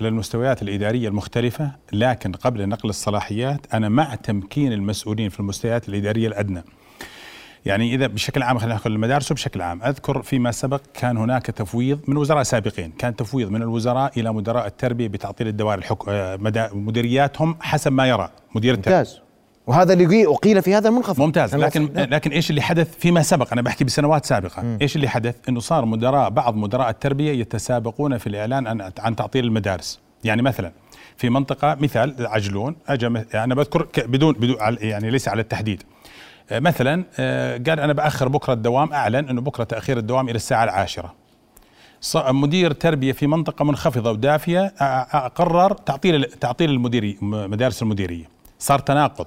للمستويات 0.02 0.62
الإدارية 0.62 1.08
المختلفة 1.08 1.72
لكن 1.94 2.32
قبل 2.32 2.70
نقل 2.70 2.90
الصلاحيات 2.90 3.74
أنا 3.74 3.90
مع 3.90 4.16
تمكين 4.16 4.74
المسؤولين 4.74 5.30
في 5.30 5.40
المستويات 5.40 5.90
الإدارية 5.90 6.28
الأدنى. 6.28 6.64
يعني 7.66 7.96
إذا 7.96 8.08
بشكل 8.08 8.44
عام 8.44 8.58
خلينا 8.58 8.74
نأخذ 8.74 8.92
المدارس 8.92 9.34
بشكل 9.34 9.62
عام. 9.62 9.84
أذكر 9.84 10.22
فيما 10.22 10.52
سبق 10.52 10.82
كان 10.94 11.18
هناك 11.18 11.46
تفويض 11.46 12.00
من 12.08 12.18
وزراء 12.18 12.44
سابقين. 12.44 12.92
كان 12.92 13.16
تفويض 13.16 13.50
من 13.52 13.62
الوزراء 13.62 14.20
إلى 14.20 14.34
مدراء 14.34 14.68
التربية 14.68 15.08
بتعطيل 15.08 15.48
الدوائر 15.48 15.80
الحك... 15.80 15.98
آه، 16.10 16.36
مدا- 16.36 16.70
مديرياتهم 16.74 17.56
حسب 17.62 17.92
ما 17.92 18.08
يرى. 18.10 18.30
مدير 18.56 18.74
التربية. 18.74 18.98
ممتاز. 18.98 19.20
وهذا 19.68 19.94
اللي 19.94 20.06
قي- 20.06 20.26
أقيل 20.26 20.62
في 20.62 20.76
هذا 20.76 20.90
المنخفض. 20.90 21.20
ممتاز. 21.22 21.56
لكن 21.56 21.90
نعم. 21.94 22.06
لكن 22.10 22.32
إيش 22.32 22.50
اللي 22.50 22.62
حدث 22.62 22.98
فيما 22.98 23.22
سبق؟ 23.22 23.52
أنا 23.54 23.62
بحكي 23.62 23.84
بسنوات 23.84 24.26
سابقة. 24.26 24.62
مم. 24.62 24.78
إيش 24.82 24.96
اللي 24.96 25.08
حدث؟ 25.08 25.36
إنه 25.50 25.60
صار 25.60 25.86
مدراء 25.86 26.30
بعض 26.30 26.56
مدراء 26.56 26.90
التربية 26.90 27.32
يتسابقون 27.32 28.18
في 28.18 28.28
الإعلان 28.28 28.68
عن 28.68 28.92
عن 29.00 29.16
تعطيل 29.16 29.46
المدارس. 29.46 30.00
يعني 30.24 30.42
مثلا 30.42 30.72
في 31.18 31.30
منطقة 31.30 31.78
مثال 31.80 32.28
عجلون 32.28 32.76
اجى 32.88 33.08
أنا 33.34 33.56
بذكر 33.56 33.88
بدون 34.06 34.34
بدون 34.34 34.56
يعني 34.80 35.10
ليس 35.12 35.28
على 35.28 35.42
التحديد. 35.42 35.84
مثلا 36.60 37.04
آه، 37.20 37.58
قال 37.58 37.80
أنا 37.80 37.94
بأخر 37.94 38.28
بكرة 38.28 38.54
الدوام 38.54 38.94
أعلن 38.94 39.30
إنه 39.30 39.42
بكرة 39.42 39.64
تأخير 39.64 39.98
الدوام 39.98 40.30
إلى 40.30 40.36
الساعة 40.36 40.64
العاشرة. 40.64 41.14
مدير 42.16 42.72
تربية 42.72 43.12
في 43.12 43.28
منطقة 43.28 43.66
منخفضة 43.66 44.12
ودافية 44.12 44.60
آه، 44.60 44.84
آه، 44.84 45.28
قرر 45.28 45.74
تعطيل 45.74 46.24
تعطيل 46.24 46.70
المديري 46.70 47.18
مدارس 47.22 47.82
المديرية. 47.82 48.30
صار 48.60 48.80
تناقض. 48.80 49.26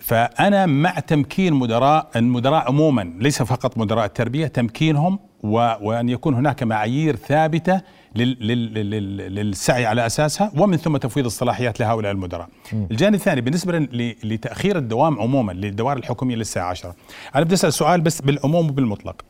فأنا 0.00 0.66
مع 0.66 0.90
تمكين 0.90 1.54
مدراء 1.54 2.10
المدراء 2.16 2.66
عموما 2.68 3.12
ليس 3.18 3.42
فقط 3.42 3.78
مدراء 3.78 4.04
التربية 4.04 4.46
تمكينهم 4.46 5.18
و... 5.42 5.50
وأن 5.80 6.08
يكون 6.08 6.34
هناك 6.34 6.62
معايير 6.62 7.16
ثابتة 7.16 7.80
لل... 8.14 8.46
لل... 8.46 8.74
لل... 8.74 9.16
للسعي 9.34 9.86
على 9.86 10.06
أساسها 10.06 10.52
ومن 10.56 10.76
ثم 10.76 10.96
تفويض 10.96 11.26
الصلاحيات 11.26 11.80
لهؤلاء 11.80 12.12
المدراء. 12.12 12.48
الجانب 12.72 13.14
الثاني 13.14 13.40
بالنسبة 13.40 13.78
ل... 13.78 14.14
لتأخير 14.24 14.78
الدوام 14.78 15.20
عموما 15.20 15.52
للدوائر 15.52 15.98
الحكومية 15.98 16.36
للساعة 16.36 16.70
10 16.70 16.94
أنا 17.34 17.44
بدي 17.44 17.54
أسأل 17.54 17.72
سؤال 17.72 18.00
بس 18.00 18.20
بالعموم 18.22 18.68
وبالمطلق. 18.70 19.22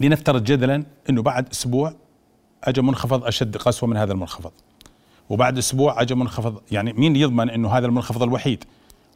لنفترض 0.00 0.44
جدلا 0.44 0.84
إنه 1.10 1.22
بعد 1.22 1.48
أسبوع 1.52 1.92
اجى 2.64 2.82
منخفض 2.82 3.24
أشد 3.24 3.56
قسوة 3.56 3.88
من 3.88 3.96
هذا 3.96 4.12
المنخفض. 4.12 4.52
وبعد 5.28 5.58
أسبوع 5.58 6.02
اجى 6.02 6.14
منخفض 6.14 6.60
يعني 6.70 6.92
مين 6.92 7.16
يضمن 7.16 7.50
إنه 7.50 7.68
هذا 7.68 7.86
المنخفض 7.86 8.22
الوحيد 8.22 8.64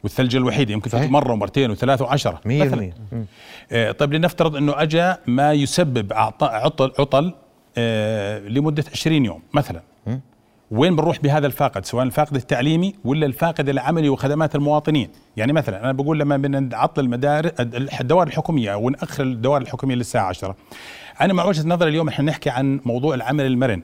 والثلج 0.03 0.35
الوحيد 0.35 0.69
يمكن 0.69 0.89
صحيح. 0.89 1.11
مرة 1.11 1.33
ومرتين 1.33 1.71
وثلاث 1.71 2.01
وعشرة 2.01 2.41
100% 2.45 2.49
مثلاً. 2.49 2.91
آه، 3.71 3.91
طيب 3.91 4.13
لنفترض 4.13 4.55
إنه 4.55 4.81
اجى 4.81 5.13
ما 5.27 5.53
يسبب 5.53 6.13
عطل 6.41 6.91
عطل 6.99 7.33
آه، 7.77 8.39
لمدة 8.39 8.83
20 8.91 9.25
يوم 9.25 9.41
مثلا. 9.53 9.81
وين 10.71 10.95
بنروح 10.95 11.19
بهذا 11.19 11.47
الفاقد؟ 11.47 11.85
سواء 11.85 12.03
الفاقد 12.03 12.35
التعليمي 12.35 12.95
ولا 13.05 13.25
الفاقد 13.25 13.69
العملي 13.69 14.09
وخدمات 14.09 14.55
المواطنين. 14.55 15.09
يعني 15.37 15.53
مثلا 15.53 15.83
أنا 15.83 15.91
بقول 15.91 16.19
لما 16.19 16.37
بدنا 16.37 16.59
نعطل 16.59 17.03
المدارس 17.03 17.51
الدوائر 18.01 18.27
الحكومية 18.27 18.75
ونأخر 18.75 19.23
الدوائر 19.23 19.61
الحكومية 19.61 19.95
للساعة 19.95 20.25
10 20.27 20.55
أنا 21.21 21.33
مع 21.33 21.43
وجهة 21.45 21.67
نظري 21.67 21.89
اليوم 21.89 22.07
إحنا 22.07 22.25
نحكي 22.25 22.49
عن 22.49 22.79
موضوع 22.85 23.15
العمل 23.15 23.45
المرن. 23.45 23.81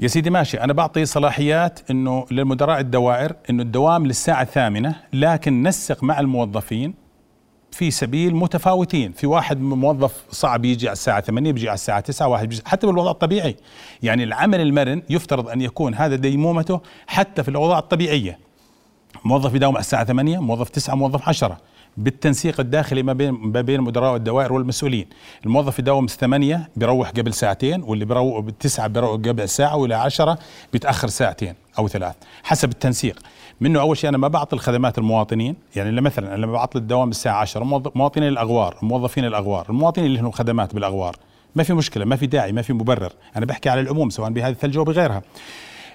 يا 0.00 0.08
سيدي 0.08 0.30
ماشي. 0.30 0.60
أنا 0.60 0.72
بعطي 0.72 1.04
صلاحيات 1.06 1.90
إنه 1.90 2.26
للمدراء 2.30 2.80
الدوائر 2.80 3.32
إنه 3.50 3.62
الدوام 3.62 4.06
للساعة 4.06 4.42
الثامنة 4.42 4.94
لكن 5.12 5.62
نسق 5.62 6.04
مع 6.04 6.20
الموظفين 6.20 6.94
في 7.70 7.90
سبيل 7.90 8.36
متفاوتين. 8.36 9.12
في 9.12 9.26
واحد 9.26 9.60
موظف 9.60 10.24
صعب 10.30 10.64
يجي 10.64 10.88
على 10.88 10.92
الساعة 10.92 11.20
8 11.20 11.52
بيجي 11.52 11.68
على 11.68 11.74
الساعة 11.74 12.00
9 12.00 12.28
واحد 12.28 12.48
بيجي 12.48 12.62
حتى 12.66 12.86
بالوضع 12.86 13.10
الطبيعي. 13.10 13.56
يعني 14.02 14.24
العمل 14.24 14.60
المرن 14.60 15.02
يفترض 15.10 15.48
أن 15.48 15.60
يكون 15.60 15.94
هذا 15.94 16.16
ديمومته 16.16 16.80
حتى 17.06 17.42
في 17.42 17.48
الأوضاع 17.48 17.78
الطبيعية. 17.78 18.38
موظف 19.24 19.54
يداوم 19.54 19.74
على 19.74 19.80
الساعة 19.80 20.04
8 20.04 20.38
موظف 20.38 20.68
9 20.68 20.94
موظف 20.94 21.28
10 21.28 21.58
بالتنسيق 21.98 22.60
الداخلي 22.60 23.02
ما 23.02 23.12
بين 23.12 23.30
ما 23.30 23.60
بين 23.60 23.80
مدراء 23.80 24.16
الدوائر 24.16 24.52
والمسؤولين. 24.52 25.06
الموظف 25.46 25.78
يداوم 25.78 26.06
8 26.06 26.68
بيروح 26.76 27.10
قبل 27.10 27.34
ساعتين 27.34 27.82
واللي 27.82 28.04
بيروح 28.04 28.40
بالتسعة 28.40 28.86
بيروح 28.86 29.10
قبل 29.10 29.48
ساعة 29.48 29.76
والى 29.76 29.94
10 29.94 30.38
بيتأخر 30.72 31.08
ساعتين 31.08 31.54
أو 31.78 31.88
ثلاث. 31.88 32.14
حسب 32.42 32.70
التنسيق. 32.70 33.18
منه 33.60 33.80
أول 33.80 33.96
شيء 33.96 34.08
أنا 34.10 34.18
ما 34.18 34.28
بعطي 34.28 34.56
الخدمات 34.56 34.98
المواطنين. 34.98 35.56
يعني 35.76 36.00
مثلا 36.00 36.34
أنا 36.34 36.40
لما 36.46 36.52
بعطي 36.52 36.78
الدوام 36.78 37.10
الساعة 37.10 37.40
10 37.40 37.64
موظ- 37.64 37.90
مواطنين 37.94 38.28
الأغوار 38.28 38.76
موظفين 38.82 39.24
الأغوار 39.24 39.66
المواطنين 39.68 40.06
اللي 40.06 40.20
لهم 40.20 40.30
خدمات 40.30 40.74
بالأغوار. 40.74 41.16
ما 41.54 41.62
في 41.62 41.72
مشكلة 41.72 42.04
ما 42.04 42.16
في 42.16 42.26
داعي 42.26 42.52
ما 42.52 42.62
في 42.62 42.72
مبرر. 42.72 43.12
أنا 43.36 43.46
بحكي 43.46 43.68
على 43.68 43.80
العموم 43.80 44.10
سواء 44.10 44.30
بهذه 44.30 44.52
الثلجه 44.52 44.80
وبغيرها 44.80 45.22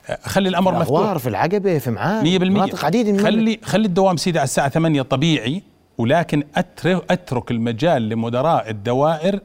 أه، 0.10 0.20
خلي 0.24 0.50
الأمر 0.50 0.80
مفتوح. 0.80 1.18
في 1.18 1.30
العقبة 1.30 1.78
في 1.78 1.92
معان 1.92 2.24
100% 2.24 2.44
مناطق 2.44 2.86
عديدة 2.86 3.12
من. 3.12 3.20
خلي 3.20 3.60
خلي 3.64 3.86
الدوام 3.86 4.18
سيدي 4.18 4.40
على 4.40 4.44
الساعة 4.46 4.70
8 4.70 5.02
طبيعي. 5.02 5.64
ولكن 5.98 6.44
أترك 7.10 7.52
المجال 7.52 8.10
لمدراء 8.10 8.70
الدوائر 8.70 9.40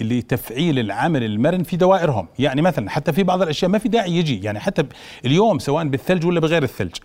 لتفعيل 0.00 0.78
العمل 0.78 1.24
المرن 1.24 1.62
في 1.62 1.76
دوائرهم، 1.76 2.28
يعني 2.38 2.62
مثلا 2.62 2.90
حتى 2.90 3.12
في 3.12 3.22
بعض 3.22 3.42
الأشياء 3.42 3.70
ما 3.70 3.78
في 3.78 3.88
داعي 3.88 4.16
يجي، 4.16 4.44
يعني 4.44 4.60
حتى 4.60 4.84
اليوم 5.24 5.58
سواء 5.58 5.88
بالثلج 5.88 6.26
ولا 6.26 6.40
بغير 6.40 6.62
الثلج. 6.62 6.96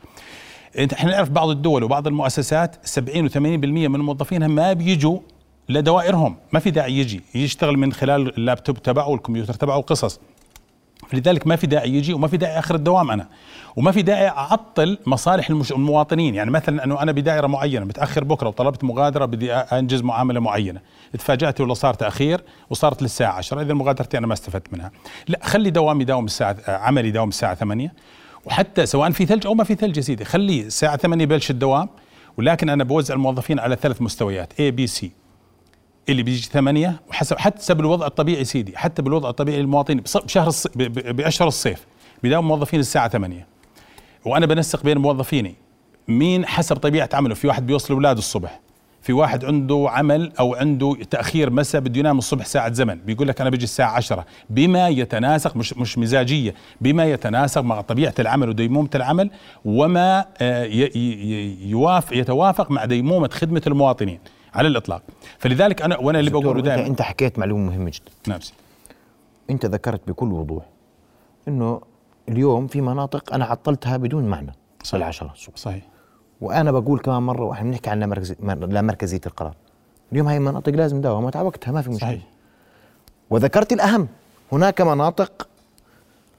إحنا 0.94 1.12
نعرف 1.12 1.30
بعض 1.30 1.50
الدول 1.50 1.84
وبعض 1.84 2.08
المؤسسات 2.08 2.76
70 2.84 3.30
و80% 3.30 3.38
من 3.38 4.00
موظفينها 4.00 4.48
ما 4.48 4.74
بيجوا 4.74 5.20
لدوائرهم، 5.70 6.36
ما 6.52 6.60
في 6.60 6.72
داعي 6.72 6.98
يجي، 6.98 7.22
يشتغل 7.36 7.78
من 7.78 7.94
خلال 7.94 8.38
اللابتوب 8.38 8.82
تبعه 8.82 9.08
والكمبيوتر 9.08 9.54
تبعه 9.54 9.78
وقصص. 9.78 10.20
فلذلك 11.08 11.48
ما 11.48 11.56
في 11.56 11.68
داعي 11.68 11.94
يجي 11.94 12.14
وما 12.14 12.28
في 12.28 12.38
داعي 12.38 12.60
آخر 12.60 12.76
الدوام 12.76 13.12
أنا. 13.12 13.28
وما 13.76 13.92
في 13.92 14.02
داعي 14.02 14.28
أعطل 14.28 14.98
مصالح. 15.06 15.50
المواطنين. 15.50 16.36
يعني 16.36 16.52
مثلا 16.52 16.84
أنه 16.84 17.02
أنا 17.02 17.12
بدائره 17.12 17.48
معينة 17.48 17.86
متأخر 17.86 18.24
بكرة 18.24 18.48
وطلبت 18.48 18.84
مغادرة 18.84 19.26
بدي 19.26 19.54
أنجز 19.54 20.02
معاملة 20.02 20.40
معينة. 20.40 20.82
تفاجات 21.14 21.60
والله 21.62 21.74
صار 21.74 21.94
تاخير 21.94 22.42
وصارت 22.70 23.02
للساعة 23.02 23.34
10 23.34 23.62
إذا 23.62 23.74
مغادرتي 23.74 24.18
أنا 24.18 24.28
ما 24.28 24.34
استفدت 24.34 24.74
منها. 24.74 24.92
لا 25.28 25.40
خلي 25.44 25.70
دوامي 25.70 26.02
يداوم 26.02 26.26
الساعة 26.26 26.58
عملي 26.68 27.08
يداوم 27.08 27.30
الساعة 27.30 27.56
8 27.56 27.94
وحتى 28.46 28.86
سواء 28.86 29.12
في 29.12 29.26
ثلج 29.26 29.48
أو 29.48 29.54
ما 29.54 29.64
في 29.64 29.76
ثلج 29.76 29.98
يا 29.98 30.02
سيدي 30.02 30.26
خليه 30.26 30.66
الساعة 30.66 30.98
8 30.98 31.24
يبلش 31.24 31.52
الدوام. 31.52 31.90
ولكن 32.38 32.70
أنا 32.70 32.84
بوزع 32.84 33.14
الموظفين 33.14 33.60
على 33.60 33.76
ثلاث 33.76 34.02
مستويات 34.02 34.60
A 34.60 34.72
B 34.72 34.88
C 34.88 35.12
اللي 36.10 36.24
بيجي 36.24 36.42
ثمانية 36.42 37.02
وحسب 37.10 37.38
حتى 37.38 37.74
بالوضع 37.74 38.08
الطبيعي 38.08 38.46
سيدي 38.46 38.78
حتى 38.78 39.02
بالوضع 39.02 39.30
الطبيعي 39.30 39.60
للمواطنين 39.62 40.04
بشهر 40.24 40.48
الص... 40.48 40.68
بأشهر 40.78 41.48
الصيف 41.48 41.86
بيداوم 42.24 42.48
موظفين 42.48 42.80
الساعة 42.80 43.10
ثمانية. 43.10 43.48
وأنا 44.26 44.46
بنسق 44.46 44.84
بين 44.84 44.98
موظفيني 44.98 45.56
مين 46.08 46.46
حسب 46.46 46.76
طبيعة 46.76 47.10
عمله؟ 47.14 47.36
في 47.36 47.48
واحد 47.48 47.66
بيوصل 47.66 47.94
أولاده 47.94 48.20
الصبح 48.20 48.60
في 49.02 49.14
واحد 49.14 49.46
عنده 49.46 49.86
عمل 49.90 50.32
أو 50.40 50.56
عنده 50.56 50.98
تأخير 51.12 51.50
مساء 51.50 51.82
بده 51.82 52.00
ينام 52.00 52.18
الصبح 52.18 52.46
ساعة 52.46 52.74
زمن 52.74 52.96
بيقول 52.96 53.28
لك 53.28 53.42
أنا 53.42 53.50
بيجي 53.50 53.64
الساعة 53.64 53.92
عشرة. 53.92 54.26
بما 54.50 54.90
يتناسق 54.90 55.58
مش 55.58 55.74
مش 55.74 55.98
مزاجية 55.98 56.54
بما 56.82 57.06
يتناسق 57.06 57.62
مع 57.62 57.82
طبيعة 57.82 58.14
العمل 58.20 58.50
وديمومة 58.50 58.90
العمل 58.96 59.30
وما 59.66 60.26
آه، 60.42 60.64
يوافق 61.70 62.18
يتوافق 62.18 62.72
مع 62.72 62.86
ديمومة 62.86 63.30
خدمة 63.34 63.62
المواطنين. 63.68 64.20
على 64.58 64.68
الإطلاق. 64.68 65.02
فلذلك 65.40 65.82
أنا 65.82 65.98
وأنا 65.98 66.20
اللي 66.20 66.32
بقوله 66.32 66.62
دائما 66.62 66.88
أنت 66.88 67.02
حكيت 67.02 67.40
معلومة 67.40 67.66
مهمة 67.66 67.92
جدا. 67.94 68.12
نعم. 68.28 68.40
أنت 69.50 69.66
ذكرت 69.66 70.02
بكل 70.08 70.32
وضوح 70.32 70.64
إنه 71.48 71.82
اليوم 72.30 72.68
في 72.68 72.82
مناطق 72.82 73.34
أنا 73.34 73.46
عطلتها 73.46 73.98
بدون 73.98 74.24
معنى 74.24 74.54
صحيح. 74.84 74.96
العشرة 74.96 75.32
الصبح. 75.32 75.56
صحيح. 75.58 75.84
وأنا 76.42 76.72
بقول 76.72 77.00
كمان 77.00 77.24
مرة 77.24 77.44
وإحنا 77.46 77.70
بنحكي 77.70 77.90
عن 77.90 78.00
لا 78.00 78.06
مركزي- 78.06 78.36
لا 78.68 78.82
مركزية 78.82 79.22
القرار. 79.26 79.56
اليوم 80.12 80.28
هاي 80.28 80.38
المناطق 80.38 80.70
لازم 80.74 81.02
دوامات 81.02 81.36
على 81.36 81.46
وقتها 81.48 81.72
ما 81.72 81.82
في 81.82 81.90
مشكلة. 81.90 82.10
صحيح. 82.10 82.22
وذكرت 83.30 83.74
الأهم 83.74 84.08
هناك 84.52 84.82
مناطق 84.82 85.48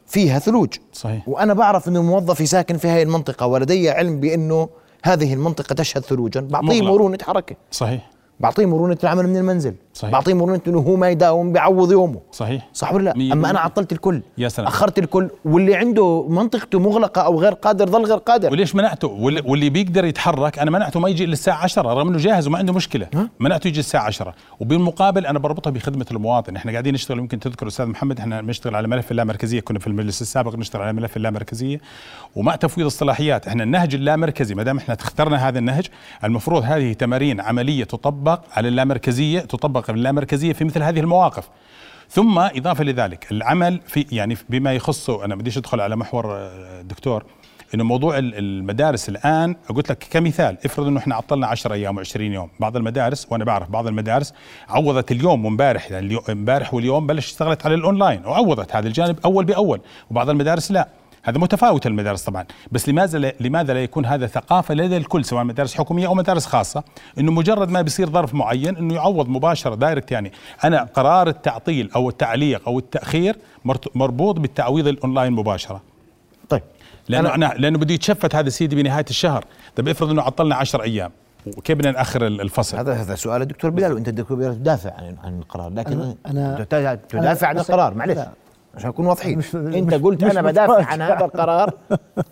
فيها 0.07 0.39
ثلوج. 0.39 0.69
صحيح. 0.93 1.29
وأنا 1.29 1.55
بعرف 1.55 1.89
إنه 1.89 2.03
موظفي 2.03 2.47
ساكن 2.47 2.77
في 2.77 2.89
هذه 2.89 3.03
المنطقة 3.03 3.47
ولدي 3.47 3.91
علم 3.91 4.21
بأنه 4.21 4.69
هذه 5.09 5.35
المنطقة 5.35 5.75
تشهد 5.75 6.03
ثلوجا. 6.03 6.41
بعطيه 6.41 6.67
مغلق. 6.67 6.83
مرونه 6.83 7.19
حركه 7.23 7.57
صحيح. 7.71 8.11
بعطيه 8.41 8.67
مرونة 8.67 8.99
العمل 9.03 9.29
من 9.29 9.37
المنزل. 9.37 9.75
صحيح. 9.95 10.13
بعطيه 10.13 10.35
مرونة 10.35 10.61
إنه 10.67 10.79
هو 10.79 10.97
ما 10.97 11.11
يداوم 11.11 11.53
بيعوض 11.53 11.93
يومه. 11.93 12.21
صحيح. 12.33 12.69
صح 12.73 12.95
ولا 12.95 13.05
لا؟ 13.05 13.33
أما 13.33 13.51
أنا. 13.51 13.61
عطلت 13.61 13.93
الكل. 13.93 14.23
يا 14.39 14.49
سلام. 14.49 14.67
أخرت 14.69 14.99
الكل. 14.99 15.31
واللي 15.45 15.77
عنده 15.77 16.27
منطقته 16.29 16.79
مغلقة 16.79 17.23
أو 17.23 17.41
غير 17.41 17.53
قادر 17.53 17.87
ظل 17.89 18.05
غير 18.05 18.19
قادر. 18.19 18.53
وليش 18.53 18.75
منعته؟ 18.75 19.09
واللي, 19.09 19.71
بيقدر 19.71 20.05
يتحرك 20.05 20.59
أنا 20.59 20.71
منعته 20.71 21.01
ما 21.01 21.09
يجي 21.09 21.25
إلا 21.25 21.33
الساعة 21.33 21.63
10 21.63 21.83
رغم 21.83 22.09
إنه 22.09 22.19
جاهز 22.19 22.47
وما 22.47 22.59
عنده 22.59 22.73
مشكلة؟ 22.73 23.09
منعته 23.41 23.69
يجي 23.69 23.81
الساعة 23.81 24.03
10 24.03 24.35
وبالمقابل 24.61 25.27
أنا 25.27 25.39
بربطها 25.39 25.71
بخدمة 25.71 26.07
المواطن. 26.11 26.57
إحنا 26.57 26.73
قاعدين 26.73 26.95
نشتغل 26.95 27.19
يمكن 27.19 27.41
تذكر 27.41 27.67
أستاذ 27.67 27.87
محمد 27.87 28.19
إحنا 28.19 28.41
بنشتغل 28.41 28.75
على 28.75 28.89
ملف 28.89 29.11
اللامركزية. 29.11 29.61
كنا 29.61 29.79
في 29.79 29.87
المجلس 29.87 30.23
السابق 30.23 30.55
نشتغل 30.55 30.83
على 30.83 30.93
ملف 30.93 31.17
اللامركزية. 31.17 31.81
ومع 32.37 32.57
تفويض 32.57 32.87
الصلاحيات 32.87 33.49
إحنا 33.49 33.63
النهج 33.65 33.95
اللامركزي 33.95 34.55
ما 34.55 34.63
دام 34.63 34.77
إحنا 34.77 34.95
اخترنا 34.95 35.49
هذا 35.49 35.59
النهج 35.59 35.87
المفروض 36.25 36.63
هذه 36.63 36.93
تمارين 36.93 37.41
عملية 37.41 37.85
تطبق 37.85 38.28
على 38.57 38.69
اللامركزية 38.69 39.41
تطبق 39.41 39.91
اللامركزية 39.91 40.53
في 40.53 40.65
مثل 40.65 40.83
هذه 40.83 41.01
المواقف. 41.01 41.49
ثم 42.11 42.39
إضافة 42.39 42.85
لذلك 42.85 43.33
العمل 43.33 43.81
في 43.87 44.07
يعني 44.13 44.37
بما 44.49 44.73
يخص 44.75 45.11
أنا 45.11 45.37
بديش 45.37 45.59
أدخل 45.59 45.81
على 45.81 45.97
محور 45.97 46.33
آه، 46.37 46.81
الدكتور 46.81 47.25
إنه 47.75 47.85
موضوع 47.85 48.19
ال- 48.19 48.35
المدارس 48.39 49.09
الآن 49.09 49.57
قلت 49.75 49.91
لك 49.91 50.07
كمثال 50.11 50.57
افرض 50.65 50.87
إنه 50.87 50.99
إحنا 51.01 51.15
عطلنا 51.15 51.47
10 51.47 51.73
أيام 51.75 52.05
و20 52.05 52.17
يوم 52.21 52.51
بعض 52.61 52.77
المدارس 52.77 53.27
وأنا 53.31 53.45
بعرف 53.45 53.71
بعض 53.71 53.87
المدارس 53.87 54.35
عوضت 54.69 55.13
اليوم 55.13 55.45
وامبارح 55.45 55.91
يعني 55.91 56.19
امبارح 56.29 56.75
واليوم 56.75 57.07
بلش 57.07 57.27
اشتغلت 57.27 57.67
على 57.67 57.75
الأونلاين 57.75 58.27
وعوضت 58.27 58.77
هذا 58.77 58.89
الجانب 58.89 59.19
أول 59.25 59.45
بأول 59.45 59.81
وبعض 60.11 60.31
المدارس 60.31 60.71
لا. 60.73 60.89
هذا 61.23 61.39
متفاوت 61.39 61.87
المدارس 61.87 62.23
طبعا. 62.25 62.45
بس 62.73 62.89
لماذا 62.89 63.19
لا 63.19 63.33
لماذا 63.41 63.75
لا 63.75 63.83
يكون 63.83 64.07
هذا 64.07 64.27
ثقافة 64.27 64.75
لدى 64.75 64.97
الكل 64.97 65.25
سواء 65.25 65.45
مدارس 65.45 65.75
حكومية 65.75 66.07
أو 66.07 66.15
مدارس 66.15 66.47
خاصة؟ 66.47 66.83
إنه 67.19 67.33
مجرد 67.33 67.69
ما 67.71 67.83
بيصير 67.83 68.11
ظرف 68.11 68.35
معين 68.35 68.77
إنه 68.77 68.95
يعوض 68.95 69.29
مباشرة 69.29 69.75
direct 69.75 70.13
يعني. 70.13 70.33
أنا 70.65 70.83
قرار 70.95 71.29
التعطيل 71.29 71.91
أو 71.97 72.09
التعليق 72.09 72.63
أو 72.69 72.79
التأخير 72.79 73.37
مرت- 73.65 73.97
مربوط 73.97 74.39
بالتعويض 74.41 74.87
الأونلاين 74.87 75.33
مباشرة. 75.33 75.81
طيب. 76.49 76.63
لأنه 77.09 77.29
أنا- 77.29 77.33
أنا 77.33 77.55
لأنه 77.59 77.79
بده 77.79 77.95
يتشفت 77.95 78.35
هذا 78.35 78.49
سيدي 78.49 78.77
بنهاية 78.77 79.05
الشهر. 79.11 79.45
طيب 79.77 79.89
افرض 79.89 80.11
إنه 80.11 80.23
عطلنا 80.23 80.55
10 80.55 80.83
أيام. 80.83 81.11
وكيف 81.57 81.79
بدنا 81.79 81.91
نأخر 81.93 82.27
ال- 82.27 82.41
الفصل؟ 82.41 82.77
هذا 82.79 82.93
هذا 82.95 83.15
سؤال 83.15 83.43
الدكتور 83.43 83.71
بلال 83.71 83.93
وأنت 83.93 84.09
الدكتور 84.09 84.37
بلال 84.37 84.55
تدافع 84.55 84.91
عن 84.95 85.17
عن 85.25 85.39
القرار. 85.39 85.71
لكن 85.73 85.91
أنا- 85.91 86.29
أنا- 86.29 86.37
أنت 86.37 86.99
تدافع 87.11 87.47
عن 87.47 87.59
القرار. 87.59 87.95
معلش. 87.95 88.19
عشان 88.79 88.89
نكون 88.91 89.07
واضحين. 89.07 89.39
مش- 89.39 89.55
انت 89.57 89.95
مش- 89.95 90.03
قلت 90.03 90.25
مش 90.25 90.31
أنا 90.33 90.43
بدافع. 90.43 90.85
عن 90.85 91.03
هذا 91.03 91.25
القرار 91.25 91.73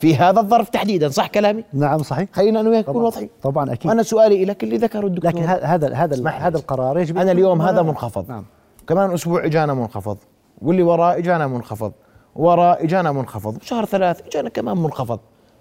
في 0.00 0.16
هذا 0.16 0.40
الظرف 0.40 0.68
تحديدا 0.68 1.08
صح 1.08 1.26
كلامي؟ 1.26 1.64
نعم 1.72 2.02
صحيح. 2.02 2.28
خلينا 2.32 2.60
أنا 2.60 2.68
وياك 2.70 2.88
نكون 2.88 3.02
واضحين. 3.02 3.28
طبعا 3.42 3.72
أكيد. 3.72 3.86
وأنا 3.90 4.02
سؤالي 4.02 4.44
لك 4.44 4.64
اللي 4.64 4.76
ذكره 4.76 5.06
الدكتور. 5.06 5.30
لكن 5.30 5.42
هذا 5.42 5.66
هذا 5.94 5.94
هذا. 6.28 6.58
القرار 6.58 6.98
يجب 6.98 7.18
أنا 7.18 7.32
اليوم 7.32 7.62
هذا 7.62 7.82
منخفض. 7.82 8.28
نعم. 8.30 8.44
كمان 8.88 9.12
أسبوع 9.12 9.44
إجانا 9.44 9.74
منخفض. 9.74 10.18
واللي 10.62 10.82
وراه 10.82 11.16
إجانا 11.18 11.46
منخفض. 11.46 11.92
وراه 12.36 12.78
إجانا 12.80 13.12
منخفض. 13.12 13.62
شهر 13.62 13.84
ثلاث 13.84 14.26
إجانا 14.26 14.48
كمان 14.48 14.76
منخفض. 14.78 15.20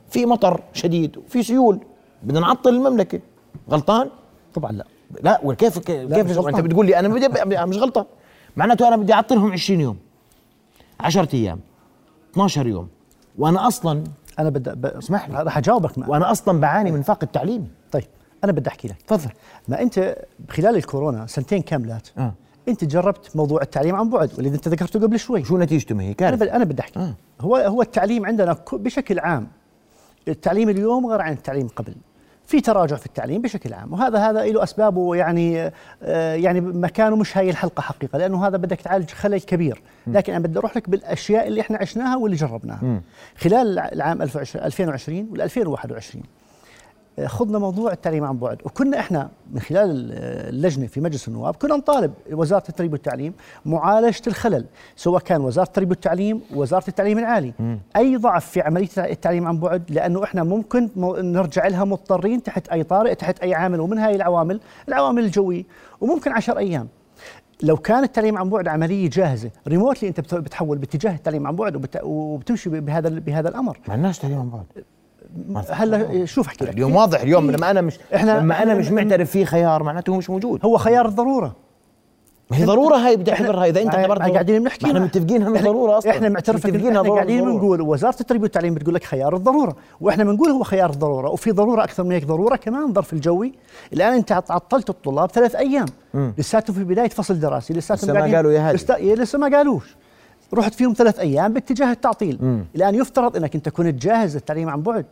في 0.10 0.26
مطر 0.26 0.62
شديد 0.74 1.18
وفي 1.18 1.44
سيول. 1.44 1.80
بدنا 2.24 2.40
نعطل 2.40 2.70
المملكة. 2.70 3.20
غلطان؟ 3.72 4.10
طبعا 4.54 4.72
لا. 4.72 4.86
لا 5.24 5.40
وكيف 5.44 5.80
كيف 5.80 6.10
لا، 6.12 6.22
أنت. 6.50 6.60
بتقول 6.60 6.86
لي 6.86 7.00
أنا 7.00 7.08
بدي 7.08 7.28
مش 7.66 7.78
غلطان. 7.78 8.06
معناته 8.56 8.88
أنا 8.88 8.96
بدي 8.98 9.14
أعطلهم 9.14 9.52
20 9.52 9.82
يوم. 9.82 9.98
10 11.00 11.30
أيام 11.34 11.60
12 12.32 12.68
يوم 12.68 12.88
وأنا 13.38 13.68
أصلا 13.68 14.04
أنا 14.40 14.50
بدي 14.50 14.70
ب... 14.70 14.86
اسمح 14.86 15.30
لي. 15.30 15.44
راح 15.44 15.58
أجاوبك 15.58 15.98
مع. 15.98 16.08
وأنا 16.08 16.32
أصلا 16.32 16.60
بعاني 16.60 16.92
من 16.92 17.02
فاقد 17.02 17.28
تعليم 17.28 17.68
طيب 17.92 18.04
أنا 18.44 18.52
بدي 18.52 18.70
أحكي 18.70 18.88
لك 18.88 19.02
تفضل 19.02 19.32
ما 19.68 19.82
أنت 19.82 20.16
خلال 20.50 20.76
الكورونا 20.76 21.28
سنتين 21.28 21.62
كاملات 21.62 22.08
آه. 22.18 22.34
أنت 22.68 22.84
جربت 22.84 23.36
موضوع 23.36 23.62
التعليم 23.62 23.96
عن 23.96 24.10
بعد 24.10 24.32
واللي 24.34 24.50
أنت 24.50 24.68
ذكرته 24.68 25.00
قبل 25.00 25.20
شوي 25.20 25.44
شو 25.44 25.58
نتيجته 25.58 25.96
ما 25.96 26.04
هي 26.04 26.08
أنا 26.08 26.16
كارثه 26.16 26.36
بدي 26.46 26.52
أنا 26.52 26.64
بدي 26.64 26.82
أحكي 26.82 27.00
آه. 27.00 27.14
هو 27.42 27.56
هو 27.56 27.82
التعليم 27.82 28.26
عندنا 28.26 28.58
بشكل 28.74 29.20
عام 29.20 29.48
التعليم 30.28 30.70
اليوم 30.70 31.06
غير 31.08 31.22
عن 31.22 31.34
التعليم 31.34 31.68
قبل 31.68 31.96
في 32.46 32.62
تراجع 32.62 32.96
في 32.96 33.06
التعليم 33.06 33.42
بشكل 33.42 33.74
عام 33.74 33.94
وهذا 33.94 34.20
هذا 34.20 34.46
له 34.46 34.64
أسبابه 34.64 35.16
يعني 35.16 35.72
آه، 36.04 36.34
يعني 36.34 36.62
مكانه 36.62 37.16
مش 37.16 37.38
هاي 37.38 37.50
الحلقة 37.50 37.82
حقيقة 37.82 38.18
لأنه 38.18 38.48
هذا 38.48 38.58
بدك 38.58 38.82
تعالج 38.82 39.10
خلل 39.10 39.42
كبير. 39.42 39.82
لكن 40.08 40.34
أنا 40.34 40.48
بدي 40.48 40.60
أروح 40.60 40.78
لك 40.78 40.90
بالأشياء 40.90 41.48
اللي 41.48 41.62
إحنا 41.62 41.78
عشناها 41.78 42.18
واللي 42.18 42.38
جربناها. 42.38 43.02
خلال 43.38 43.80
العام 43.80 44.22
2020 44.22 45.28
وال 45.32 45.42
2021 45.42 46.24
خضنا 47.26 47.60
موضوع 47.60 47.92
التعليم 47.92 48.24
عن 48.24 48.38
بعد. 48.38 48.58
وكنا 48.66 49.00
إحنا 49.00 49.30
من 49.54 49.60
خلال 49.60 50.12
اللجنة 50.50 50.88
في 50.88 51.02
مجلس 51.02 51.28
النواب 51.28 51.56
كنا 51.56 51.76
نطالب 51.76 52.14
وزاره 52.32 52.64
التربية 52.70 52.92
والتعليم 52.92 53.34
معالجة 53.66 54.22
الخلل 54.28 54.66
سواء 54.96 55.22
كان 55.22 55.42
وزارة 55.42 55.68
التربية 55.68 55.90
والتعليم 55.90 56.42
ووزاره 56.56 56.84
التعليم 56.88 57.20
العالي. 57.20 57.54
أي 57.96 58.16
ضعف 58.18 58.46
في 58.50 58.62
عملية 58.62 58.90
التعليم 58.98 59.48
عن 59.48 59.60
بعد 59.60 59.92
لأنه 59.92 60.24
إحنا 60.24 60.44
ممكن 60.44 60.90
نرجع 61.18 61.68
لها 61.68 61.84
مضطرين 61.84 62.44
تحت 62.44 62.68
أي 62.68 62.84
طارئ 62.84 63.16
تحت 63.16 63.40
أي 63.40 63.54
عامل 63.54 63.80
ومن 63.80 63.98
هاي 63.98 64.16
العوامل 64.16 64.60
العوامل 64.88 65.24
الجوية 65.24 65.64
وممكن 66.02 66.32
عشر 66.32 66.58
أيام. 66.58 66.88
لو 67.64 67.78
كان 67.78 68.04
التعليم 68.04 68.38
عن 68.38 68.50
بعد 68.50 68.68
عملية 68.68 69.10
جاهزة 69.10 69.50
ريموتلي 69.68 70.10
أنت 70.10 70.20
بت- 70.20 70.36
بتحول 70.36 70.78
باتجاه 70.78 71.16
التعليم 71.16 71.48
عن 71.48 71.56
بعد 71.56 71.76
وبت- 71.76 72.02
وبتمشي 72.04 72.70
بهذا 72.70 73.20
بعهذا 73.20 73.50
الأمر. 73.50 73.80
ما 73.88 73.96
الناس 73.96 74.20
تعليم 74.20 74.40
عن 74.40 74.50
بعد. 74.50 74.66
هلا 75.70 76.26
شوف 76.26 76.48
أحكي 76.48 76.66
لك. 76.66 76.74
اليوم 76.74 76.96
واضح 76.96 77.22
اليوم 77.22 77.52
لما 77.52 77.72
أنا 77.72 77.82
مش 77.82 77.98
إحنا- 78.14 78.16
لما 78.26 78.64
أنا 78.64 78.74
مش 78.74 78.92
معترف 78.92 79.32
فيه 79.32 79.46
خيار 79.46 79.84
معناته 79.84 80.12
هو 80.12 80.18
مش 80.18 80.30
موجود. 80.30 80.60
هو 80.66 80.78
خيار 80.78 81.06
الضرورة. 81.08 81.56
ما 82.52 82.58
هي 82.58 82.66
ضرورة 82.66 82.96
هاي 82.96 83.16
بدي 83.16 83.32
أعتبرها 83.32 83.66
إذا 83.66 83.82
أنت 83.82 83.96
اعتبرتها 83.96 84.28
ما 84.28 84.34
قاعدين 84.34 84.64
بنحكي 84.64 84.86
إحنا. 84.86 85.00
متفقين 85.00 85.46
إحنا- 85.58 85.64
ضرورة 85.64 85.98
أصلا. 85.98 86.12
إحنا 86.12 86.30
معترفين 86.30 86.76
إحنا 86.88 87.02
قاعدين. 87.02 87.46
بنقول 87.46 87.82
وزارة 87.82 88.16
التربية 88.22 88.44
والتعليم 88.44 88.74
بتقول 88.74 88.96
لك 88.96 89.04
خيار 89.04 89.36
الضرورة 89.36 89.76
وإحنا 90.02 90.24
بنقول 90.24 90.50
هو 90.50 90.64
خيار 90.64 90.90
الضرورة 90.90 91.30
وفي 91.30 91.52
ضرورة 91.52 91.84
أكثر 91.84 92.04
من 92.04 92.12
هيك 92.12 92.26
ضرورة 92.26 92.56
كمان 92.56 92.94
ظرف 92.94 93.14
الجوي. 93.14 93.54
الآن 93.94 94.14
أنت 94.14 94.32
عط- 94.32 94.52
عطلت 94.52 94.90
الطلاب 94.90 95.32
ثلاث 95.32 95.56
أيام. 95.56 95.86
لساتهم 96.38 96.76
في 96.76 96.84
بدايه 96.84 97.10
فصل 97.10 97.40
دراسي 97.40 97.74
لساتهم 97.74 98.10
لسه 98.12 98.28
ما 98.28 98.36
قالوا 98.36 98.52
يا 98.52 98.70
هادي. 98.70 98.76
لسه 98.78 98.96
إيه، 98.96 99.16
لسه 99.16 99.40
ما 99.40 99.58
قالوش. 99.58 99.96
رحت 100.54 100.74
فيهم 100.74 100.94
ثلاث 100.94 101.20
أيام 101.20 101.54
باتجاه 101.54 101.92
التعطيل. 101.92 102.64
الآن 102.76 102.96
يفترض 102.96 103.36
إنك 103.38 103.56
أنت 103.56 103.70
كنت 103.70 104.04
جاهز 104.04 104.36
للتعليم 104.36 104.70
عن 104.70 104.82
بعد. 104.82 105.06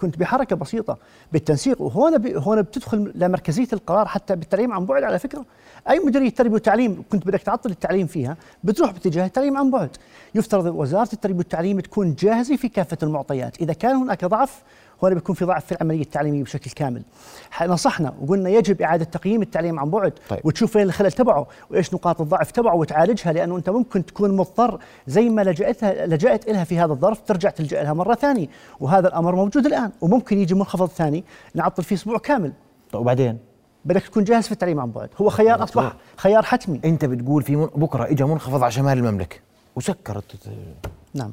كنت 0.00 0.18
بحركة 0.18 0.56
بسيطة 0.56 0.98
بالتنسيق 1.32 1.80
وهون 1.80 2.18
ب... 2.18 2.26
هون 2.26 2.62
بتدخل 2.62 3.12
لمركزيه 3.14 3.68
القرار 3.72 4.06
حتى 4.06 4.36
بالتعليم 4.36 4.72
عن 4.72 4.86
بعد 4.86 5.02
على 5.02 5.18
فكرة. 5.18 5.44
أي 5.90 5.98
مديريه 5.98 6.30
تربيه 6.30 6.54
وتعليم 6.54 7.02
كنت 7.12 7.26
بدك 7.26 7.42
تعطل 7.42 7.70
التعليم 7.70 8.06
فيها 8.06 8.36
بتروح 8.64 8.90
باتجاه 8.90 9.26
التعليم 9.26 9.56
عن 9.56 9.70
بعد. 9.70 9.90
يفترض 10.34 10.66
وزارة 10.66 11.08
التربية 11.12 11.38
والتعليم 11.38 11.80
تكون 11.80 12.14
جاهزة 12.14 12.56
في 12.56 12.68
كافة 12.68 12.98
المعطيات. 13.02 13.60
إذا 13.60 13.72
كان 13.72 13.96
هناك 13.96 14.24
ضعف 14.24 14.62
هون 15.04 15.14
بيكون 15.14 15.34
في 15.34 15.44
ضعف 15.44 15.64
في 15.64 15.72
العملية 15.72 16.02
التعليمية 16.02 16.42
بشكل 16.42 16.70
كامل. 16.70 17.02
نصحنا 17.62 18.14
وقلنا 18.20 18.50
يجب 18.50 18.82
إعادة 18.82 19.04
تقييم 19.04 19.42
التعليم 19.42 19.80
عن 19.80 19.90
بعد 19.90 20.12
طيب. 20.28 20.40
وتشوف 20.44 20.76
وين 20.76 20.86
الخلل 20.86 21.12
تبعه 21.12 21.46
وإيش 21.70 21.94
نقاط 21.94 22.20
الضعف 22.20 22.50
تبعه 22.50 22.74
وتعالجها 22.74 23.32
لأنه 23.32 23.56
أنت 23.56 23.70
ممكن 23.70 24.06
تكون 24.06 24.36
مضطر 24.36 24.80
زي 25.06 25.28
ما 25.28 25.42
لجأتها 25.42 26.06
لجأت 26.06 26.48
لها 26.48 26.64
في 26.64 26.78
هذا 26.78 26.92
الظرف 26.92 27.20
ترجع 27.20 27.50
تلجأ 27.50 27.82
لها 27.82 27.92
مرة 27.92 28.14
ثانية. 28.14 28.46
وهذا 28.80 29.08
الأمر 29.08 29.34
موجود 29.34 29.66
الآن 29.66 29.90
وممكن 30.00 30.38
يجي 30.38 30.54
منخفض 30.54 30.88
ثاني 30.88 31.24
نعطل 31.54 31.82
فيه 31.82 31.96
أسبوع 31.96 32.18
كامل. 32.18 32.52
طيب 32.92 33.00
وبعدين؟ 33.00 33.38
بدك 33.84 34.02
تكون 34.02 34.24
جاهز 34.24 34.46
في 34.46 34.52
التعليم 34.52 34.80
عن 34.80 34.90
بعد. 34.90 35.08
هو 35.20 35.30
خيار 35.30 35.64
أصبح 35.64 35.96
خيار 36.16 36.42
حتمي. 36.42 36.80
أنت 36.84 37.04
بتقول 37.04 37.42
في 37.42 37.56
من... 37.56 37.66
بكرة 37.66 38.04
اجى 38.04 38.24
منخفض 38.24 38.62
على 38.62 38.72
شمال 38.72 38.98
المملكة. 38.98 39.36
وسكرت. 39.76 40.36
نعم. 41.14 41.32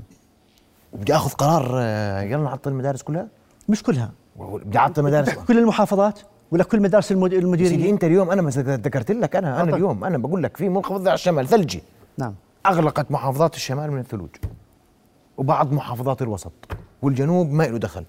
بدي 0.94 1.16
آخذ 1.16 1.32
قرار 1.32 1.72
آه، 1.76 2.22
يلا 2.22 2.44
نعطل 2.44 2.72
المدارس 2.72 3.02
كلها؟ 3.02 3.28
مش 3.70 3.84
كلها. 3.84 4.12
بدي 4.40 4.80
المدارس 4.98 5.30
كل 5.30 5.58
المحافظات 5.58 6.20
ولا 6.52 6.64
كل 6.64 6.82
مدارس 6.82 7.12
المد- 7.12 7.32
سيدي 7.32 7.46
المديريه 7.46 7.90
أنت 7.90 8.04
اليوم 8.04 8.30
أنا 8.32 8.42
مثلا 8.42 8.76
ذكرت 8.76 9.12
لك 9.12 9.36
أنا 9.36 9.62
أنا. 9.62 9.76
اليوم 9.76 10.04
أنا 10.04 10.18
بقول 10.18 10.44
لك 10.44 10.58
في 10.58 10.70
منخفض 10.70 11.08
على 11.08 11.14
الشمال 11.14 11.48
ثلجي. 11.48 11.84
نعم. 12.18 12.36
أغلقت 12.66 13.12
محافظات 13.12 13.56
الشمال 13.56 13.92
من 13.92 14.00
الثلوج. 14.00 14.30
وبعض 15.38 15.72
محافظات 15.72 16.22
الوسط 16.22 16.52
والجنوب 17.02 17.52
ما 17.52 17.64
له 17.64 17.78
دخل. 17.78 18.04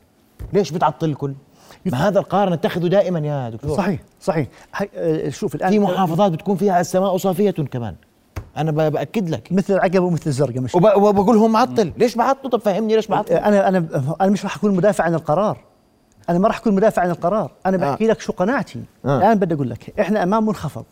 ليش 0.52 0.70
بتعطل 0.70 1.08
الكل؟ 1.10 1.34
ما 1.86 2.08
هذا 2.08 2.18
القرار 2.18 2.52
نتخذه 2.54 2.86
دائما 2.86 3.18
يا 3.18 3.50
دكتور. 3.50 3.76
صحيح 3.76 4.00
صحيح. 4.20 4.48
حي... 4.72 4.88
آه، 4.94 5.28
شوف 5.28 5.54
الآن 5.54 5.70
في 5.70 5.78
محافظات 5.78 6.32
بتكون 6.32 6.56
فيها 6.56 6.80
السماء 6.80 7.16
صافية 7.16 7.50
كمان. 7.50 7.94
أنا 8.56 8.70
بأكد 8.88 9.28
لك. 9.30 9.52
مثل 9.52 9.74
العقبه 9.74 9.98
ومثل 10.00 10.22
الزرقاء 10.26 10.60
مش 10.60 10.74
وب- 10.74 10.96
وبقول 11.02 11.36
هم 11.36 11.52
معطل. 11.52 11.92
ليش 11.96 12.16
بعطلوا 12.16 12.50
طب 12.50 12.60
فهمني 12.60 12.96
ليش 12.96 13.06
بعطل 13.08 13.34
أنا 13.34 13.68
أنا 13.68 13.88
أنا 14.20 14.30
مش 14.30 14.44
راح 14.44 14.56
أكون 14.56 14.74
مدافع 14.76 15.04
عن 15.04 15.14
القرار. 15.14 15.58
أنا 16.30 16.38
ما 16.38 16.48
راح 16.48 16.58
أكون 16.58 16.74
مدافع 16.74 17.02
عن 17.02 17.10
القرار. 17.10 17.50
أنا 17.66 17.76
آه. 17.76 17.90
بحكي 17.90 18.06
لك 18.06 18.20
شو 18.20 18.32
قناعتي. 18.32 18.82
آه. 19.04 19.18
الآن 19.18 19.38
بدي 19.38 19.54
أقول 19.54 19.70
لك 19.70 20.00
إحنا 20.00 20.22
أمام 20.22 20.46
منخفض. 20.46 20.84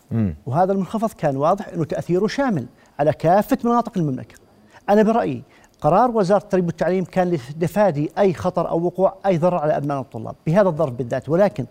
وهذا 0.46 0.72
المنخفض 0.72 1.11
كان 1.12 1.37
واضح 1.37 1.68
إنه 1.68 1.85
تأثيره 1.85 2.26
شامل 2.26 2.66
على 2.98 3.12
كافة 3.12 3.59
مناطق 3.64 3.92
المملكة. 3.98 4.35
أنا 4.88 5.02
برأيي 5.02 5.42
قرار 5.80 6.11
وزارة 6.11 6.42
التربية 6.42 6.66
والتعليم 6.66 7.04
كان 7.04 7.30
لتفادي 7.30 8.11
أي 8.18 8.35
خطر 8.35 8.68
أو 8.68 8.85
وقوع 8.85 9.14
أي 9.26 9.38
ضرر 9.38 9.59
على 9.59 9.76
أبناء 9.76 10.00
الطلاب 10.00 10.35
بهذا 10.46 10.68
الظرف 10.68 10.92
بالذات. 10.92 11.28
ولكن 11.28 11.66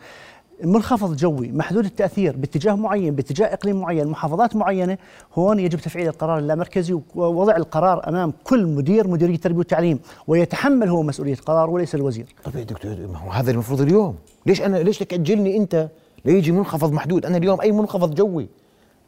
منخفض 0.63 1.15
جوي 1.15 1.51
محدود 1.51 1.85
التأثير 1.85 2.37
باتجاه 2.37 2.73
معين 2.73 3.15
باتجاه 3.15 3.53
إقليم 3.53 3.81
معين 3.81 4.07
محافظات 4.07 4.55
معينة 4.55 4.97
هون 5.33 5.59
يجب 5.59 5.79
تفعيل 5.79 6.07
القرار 6.07 6.37
اللامركزي 6.39 6.99
ووضع 7.15 7.55
القرار 7.55 8.09
أمام 8.09 8.33
كل 8.43 8.65
مدير 8.65 9.07
مديرية 9.07 9.35
التربية 9.35 9.57
والتعليم 9.57 9.99
ويتحمل 10.27 10.89
هو 10.89 11.03
مسؤولية 11.03 11.33
القرار 11.33 11.69
وليس 11.69 11.95
الوزير. 11.95 12.25
طب 12.43 12.55
يا 12.55 12.63
دكتور 12.63 12.91
هذا 13.31 13.51
المفروض 13.51 13.81
اليوم. 13.81 14.15
ليش 14.45 14.61
أنا 14.61 14.77
ليش 14.77 14.99
تأجلني 14.99 15.57
أنت 15.57 15.89
ليجي 16.25 16.51
منخفض 16.51 16.91
محدود؟ 16.91 17.25
أنا 17.25 17.37
اليوم 17.37 17.61
أي 17.61 17.71
منخفض 17.71 18.15
جوي 18.15 18.47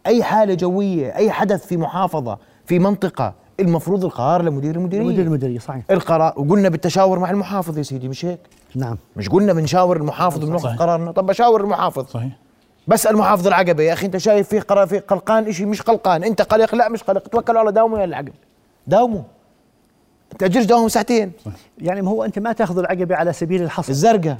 أي 0.08 0.24
حالة 0.24 0.54
جوية 0.54 1.16
أي 1.16 1.32
حدث 1.32 1.66
في 1.66 1.78
محافظة 1.78 2.38
في 2.66 2.80
منطقة 2.80 3.34
المفروض 3.60 4.06
القرار 4.06 4.42
لمدير 4.42 4.76
المديرية. 4.76 5.06
مدير 5.08 5.26
المديرية 5.26 5.60
صحيح. 5.60 5.84
القرار 5.92 6.34
وقلنا 6.38 6.70
بالتشاور 6.70 7.20
مع 7.20 7.30
المحافظ 7.32 7.78
يا 7.78 7.84
سيدي 7.84 8.08
مش 8.08 8.26
هيك؟ 8.26 8.40
نعم. 8.76 8.98
مش 9.16 9.30
قلنا 9.30 9.54
بنشاور 9.54 9.98
المحافظ 9.98 10.46
بناخذ. 10.46 10.76
قرارنا. 10.76 11.12
طب 11.12 11.26
بشاور 11.26 11.62
المحافظ. 11.62 12.06
صحيح. 12.08 12.32
بسال 12.88 13.18
محافظ 13.18 13.48
العقبة 13.48 13.84
يا 13.84 13.94
أخي 13.94 14.06
أنت 14.06 14.18
شايف 14.18 14.48
في 14.50 14.60
قرار 14.60 14.88
في 14.88 15.00
قلقان 15.00 15.52
شيء 15.52 15.66
مش 15.66 15.82
قلقان؟ 15.82 16.24
أنت 16.24 16.42
قلق؟ 16.42 16.76
لا 16.76 16.90
مش 16.90 17.04
قلق. 17.04 17.28
توكلوا 17.28 17.60
على 17.60 17.72
داوموا 17.72 18.00
يا 18.00 18.06
العقبة. 18.06 18.32
داوموا 18.88 19.22
تاجلش 20.40 20.66
داوموا 20.66 20.88
ساعتين. 20.90 21.32
يعني 21.78 22.02
ما 22.02 22.12
هو 22.12 22.24
أنت 22.24 22.40
ما 22.40 22.54
تأخذ 22.54 22.78
العقبة 22.80 23.16
على 23.16 23.34
سبيل 23.34 23.62
الحصر. 23.64 23.90
الزرقاء. 23.90 24.38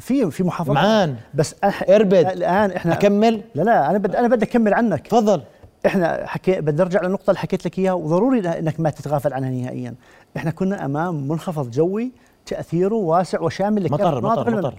في 0.00 0.30
في 0.30 0.42
محافظات 0.44 0.74
معان. 0.76 1.16
بس 1.34 1.54
أح- 1.54 1.90
اربد. 1.90 2.14
الآن 2.26 2.70
إحنا 2.70 2.92
أكمل. 2.94 3.40
لا 3.54 3.62
لا 3.62 3.90
أنا 3.90 3.98
بدي 3.98 4.18
أنا 4.18 4.28
بدي 4.28 4.44
أكمل 4.44 4.74
عنك. 4.74 5.06
تفضل. 5.06 5.42
إحنا 5.86 6.26
حكي 6.26 6.60
بدي 6.60 6.82
ارجع 6.82 7.02
للنقطة 7.02 7.30
اللي 7.30 7.38
حكيت 7.38 7.66
لك 7.66 7.78
إياها 7.78 7.92
وضروري 7.92 8.48
إنك 8.48 8.80
ما 8.80 8.90
تتغافل 8.90 9.32
عنها 9.32 9.50
نهائيا. 9.50 9.94
إحنا 10.36 10.50
كنا 10.50 10.84
أمام 10.84 11.28
منخفض 11.28 11.70
جوي 11.70 12.12
تأثيره 12.46 12.94
واسع 12.94 13.40
وشامل 13.40 13.84
مطر- 13.92 14.20
مطر-. 14.20 14.50
مطر. 14.56 14.74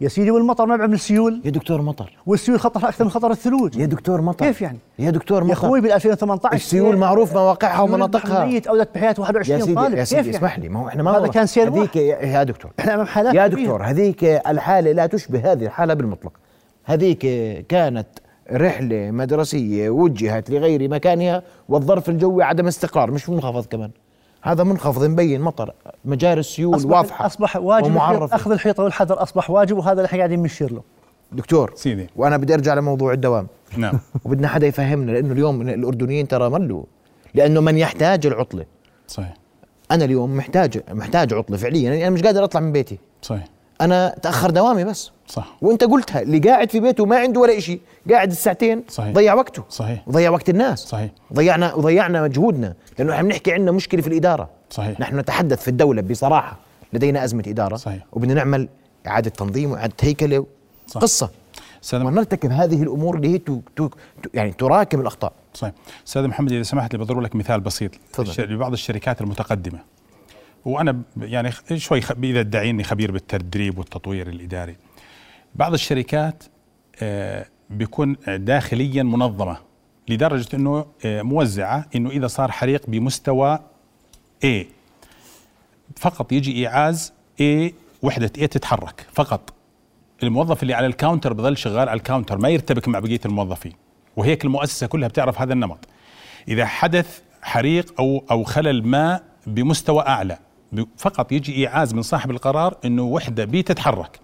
يا 0.00 0.08
سيدي 0.08 0.30
والمطر 0.30 0.66
نبع 0.66 0.86
من 0.86 0.94
السيول. 0.94 1.40
يا 1.44 1.50
دكتور 1.50 1.82
مطر. 1.82 2.16
والسيول 2.26 2.60
خطرها 2.60 2.88
أكثر 2.88 3.04
من 3.04 3.10
خطر 3.10 3.30
الثلوج. 3.30 3.76
يا 3.76 3.86
دكتور 3.86 4.20
مطر. 4.20 4.46
كيف 4.46 4.62
يعني؟ 4.62 4.78
يا 4.98 5.10
دكتور 5.10 5.38
يا 5.42 5.44
مطر. 5.44 5.52
أخوي 5.52 5.80
بال 5.80 5.92
2018 5.92 6.56
السيول 6.56 6.96
معروف 6.96 7.32
مواقعها 7.34 7.80
ومناطقها. 7.82 8.44
ميت 8.44 8.66
اودت 8.66 8.94
بحياه 8.94 9.14
21 9.18 9.60
يا 9.60 9.64
سيدي 9.64 9.74
طالب. 9.76 9.92
يا 9.94 9.98
كيف 9.98 10.08
سيدي 10.08 10.22
يعني؟ 10.26 10.36
اسمح 10.36 10.58
لي. 10.58 10.68
ما 10.68 10.80
هو 10.80 10.88
إحنا 10.88 11.02
ما 11.02 11.10
هذا 11.18 11.26
كان 11.26 11.46
سيل 11.46 11.68
هذيك 11.68 11.96
يا 11.96 12.16
يا 12.26 12.42
دكتور. 12.42 12.70
إحنا 12.80 12.94
أمام 12.94 13.06
حالات 13.06 13.34
يا. 13.34 13.46
دكتور 13.46 13.82
هذيك 13.82 14.24
الحالة 14.24 14.92
لا 14.92 15.06
تشبه 15.06 15.52
هذه 15.52 15.64
الحالة 15.66 15.94
بالمطلق. 15.94 16.32
هذيك 16.84 17.18
كانت 17.66 18.06
رحلة 18.52 19.10
مدرسية 19.10 19.90
وجهت 19.90 20.50
لغير 20.50 20.88
مكانها 20.90 21.42
والظرف 21.68 22.08
الجوي 22.08 22.42
عدم 22.42 22.66
استقرار 22.66 23.10
مش 23.10 23.28
منخفض 23.28 23.66
كمان. 23.66 23.90
هذا 24.42 24.64
منخفض 24.64 25.04
مبين 25.04 25.40
مطر 25.40 25.74
مجاري 26.04 26.40
السيول 26.40 26.76
اصبح 26.76 26.96
واضحة 26.96 27.26
أصبح 27.26 27.56
واجب 27.56 27.86
ومعرفة. 27.86 28.24
الحيط- 28.26 28.34
أخذ 28.34 28.52
الحيطة 28.52 28.82
والحذر 28.84 29.22
أصبح 29.22 29.50
واجب 29.50 29.76
وهذا 29.78 29.92
اللي 29.92 30.04
إحنا 30.06 30.18
قاعدين 30.18 30.42
بنشير 30.42 30.72
له. 30.72 30.82
دكتور 31.32 31.72
سيدي. 31.74 32.06
وأنا 32.16 32.36
بدي 32.36 32.54
أرجع 32.54 32.74
لموضوع 32.74 33.12
الدوام. 33.12 33.46
نعم. 33.76 33.98
وبدنا 34.24 34.48
حدا 34.48 34.66
يفهمنا 34.66 35.12
لأنه 35.12 35.32
اليوم 35.32 35.60
الأردنيين 35.68 36.28
ترى 36.28 36.50
ملوا. 36.50 36.82
لأنه 37.34 37.60
من 37.60 37.78
يحتاج 37.78 38.26
العطلة. 38.26 38.64
صحيح. 39.08 39.34
أنا 39.90 40.04
اليوم 40.04 40.36
محتاج 40.36 40.80
محتاج 40.90 41.34
عطلة 41.34 41.56
فعليا 41.56 41.82
يعني 41.82 42.02
أنا 42.06 42.10
مش 42.14 42.22
قادر 42.22 42.44
أطلع 42.44 42.60
من 42.60 42.72
بيتي. 42.72 42.98
صحيح. 43.22 43.44
أنا 43.80 44.16
تأخر 44.22 44.50
دوامي 44.50 44.84
بس. 44.84 45.10
صح. 45.26 45.56
وأنت 45.62 45.84
قلتها 45.84 46.22
اللي 46.22 46.38
قاعد 46.38 46.70
في 46.70 46.80
بيته 46.80 47.06
ما 47.06 47.16
عنده 47.16 47.40
ولا 47.40 47.60
شيء 47.60 47.80
قاعد 48.10 48.30
الساعتين 48.30 48.84
صحيح. 48.88 49.14
ضيع 49.14 49.34
وقته. 49.34 49.64
صحيح. 49.68 50.02
وضيع 50.06 50.30
وقت 50.30 50.50
الناس. 50.50 50.78
صحيح. 50.78 51.10
ضيعنا 51.32 51.74
وضيعنا 51.74 52.22
مجهودنا. 52.22 52.74
لأنه 52.98 53.12
إحنا 53.12 53.22
بنحكي 53.22 53.52
عندنا 53.52 53.72
مشكلة 53.72 54.02
في 54.02 54.08
الإدارة. 54.08 54.48
صحيح. 54.70 55.00
نحن 55.00 55.18
نتحدث 55.18 55.62
في 55.62 55.68
الدولة 55.68 56.02
بصراحة 56.02 56.56
لدينا 56.92 57.24
أزمة 57.24 57.44
إدارة. 57.46 57.76
صحيح. 57.76 58.06
وبدنا 58.12 58.34
نعمل 58.34 58.68
إعادة 59.06 59.30
تنظيم 59.30 59.70
وإعادة 59.70 59.94
هيكلة 60.00 60.46
صح. 60.86 61.00
قصة. 61.00 61.30
أستاذ 61.84 62.02
ونرتكب 62.02 62.52
هذه 62.52 62.82
الأمور 62.82 63.16
اللي 63.16 63.28
هي 63.28 63.38
تو 63.38 63.60
تو 63.76 63.88
تو 64.22 64.28
يعني 64.34 64.52
تراكم 64.52 65.00
الأخطاء. 65.00 65.32
صحيح. 65.54 65.72
أستاذ 66.06 66.26
محمد 66.26 66.52
إذا 66.52 66.62
سمحت 66.62 66.92
لي 66.92 66.98
بضرب 66.98 67.20
لك 67.20 67.36
مثال 67.36 67.60
بسيط. 67.60 67.90
تفضل. 68.12 68.54
لبعض 68.54 68.72
الشركات 68.72 69.20
المتقدمة. 69.20 69.78
وأنا 70.64 71.02
يعني 71.20 71.50
شوي 71.76 72.00
إذا 72.22 72.40
ادعي 72.40 72.70
اني 72.70 72.84
خبير 72.84 73.10
بالتدريب 73.10 73.78
والتطوير 73.78 74.28
الإداري. 74.28 74.76
بعض 75.54 75.72
الشركات 75.72 76.44
آه، 77.02 77.46
بيكون 77.70 78.16
داخليا 78.26 79.02
منظمة 79.02 79.56
لدرجة 80.08 80.56
إنه 80.56 80.86
آه، 81.04 81.22
موزعة 81.22 81.86
إنه 81.96 82.10
إذا 82.10 82.26
صار 82.26 82.50
حريق 82.50 82.82
بمستوى 82.88 83.58
A. 84.44 84.64
فقط 85.96 86.32
يجي 86.32 86.56
إيعاز 86.56 87.12
A 87.40 87.72
وحدة 88.02 88.32
A 88.38 88.48
تتحرك 88.48 89.06
فقط. 89.12 89.52
الموظف 90.22 90.62
اللي 90.62 90.74
على 90.74 90.86
ال 90.86 90.92
counter 90.92 91.32
بظل 91.32 91.56
شغال 91.56 91.88
على 91.88 91.98
ال 91.98 92.03
counter 92.03 92.38
ما 92.38 92.48
يرتبك 92.48 92.88
مع 92.88 92.98
بقية 92.98 93.20
الموظفين 93.26 93.72
وهيك 94.16 94.44
المؤسسة 94.44 94.86
كلها 94.86 95.08
بتعرف 95.08 95.40
هذا 95.40 95.52
النمط. 95.52 95.88
إذا 96.48 96.66
حدث 96.66 97.20
حريق 97.42 98.00
أو 98.00 98.24
أو 98.30 98.44
خلل 98.44 98.86
ما 98.86 99.20
بمستوى 99.46 100.02
أعلى 100.02 100.38
فقط 100.96 101.32
يجي 101.32 101.56
إيعاز 101.56 101.94
من 101.94 102.02
صاحب 102.02 102.30
القرار 102.30 102.76
إنه 102.84 103.02
وحدة 103.02 103.44
بي 103.44 103.62
تتحرك. 103.62 104.20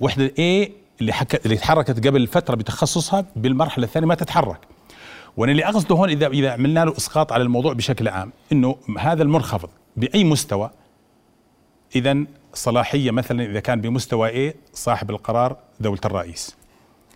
وحدة 0.00 0.28
A 0.28 0.70
اللي 1.00 1.12
حك... 1.12 1.44
اللي 1.46 1.56
تحركت 1.56 2.06
قبل 2.06 2.26
فترة 2.26 2.54
بتخصصها 2.54 3.24
بالمرحلة 3.36 3.84
الثانية 3.84 4.06
ما 4.06 4.14
تتحرك. 4.14 4.58
وأنا 5.36 5.52
اللي 5.52 5.64
أقصده 5.64 5.94
هون 5.96 6.08
إذا 6.08 6.26
إذا 6.26 6.52
عملنا 6.52 6.84
له 6.84 6.96
إسقاط 6.96 7.32
على 7.32 7.42
الموضوع 7.42 7.72
بشكل 7.72 8.08
عام 8.08 8.32
إنه 8.52 8.76
هذا 8.98 9.22
المنخفض 9.22 9.68
بأي 9.96 10.24
مستوى؟ 10.24 10.70
اذا 11.96 12.24
صلاحية 12.54 13.10
مثلا 13.10 13.44
إذا 13.44 13.60
كان 13.60 13.80
بمستوى 13.80 14.50
A 14.50 14.54
صاحب 14.74 15.10
القرار 15.10 15.56
دولة 15.80 16.00
الرئيس. 16.04 16.56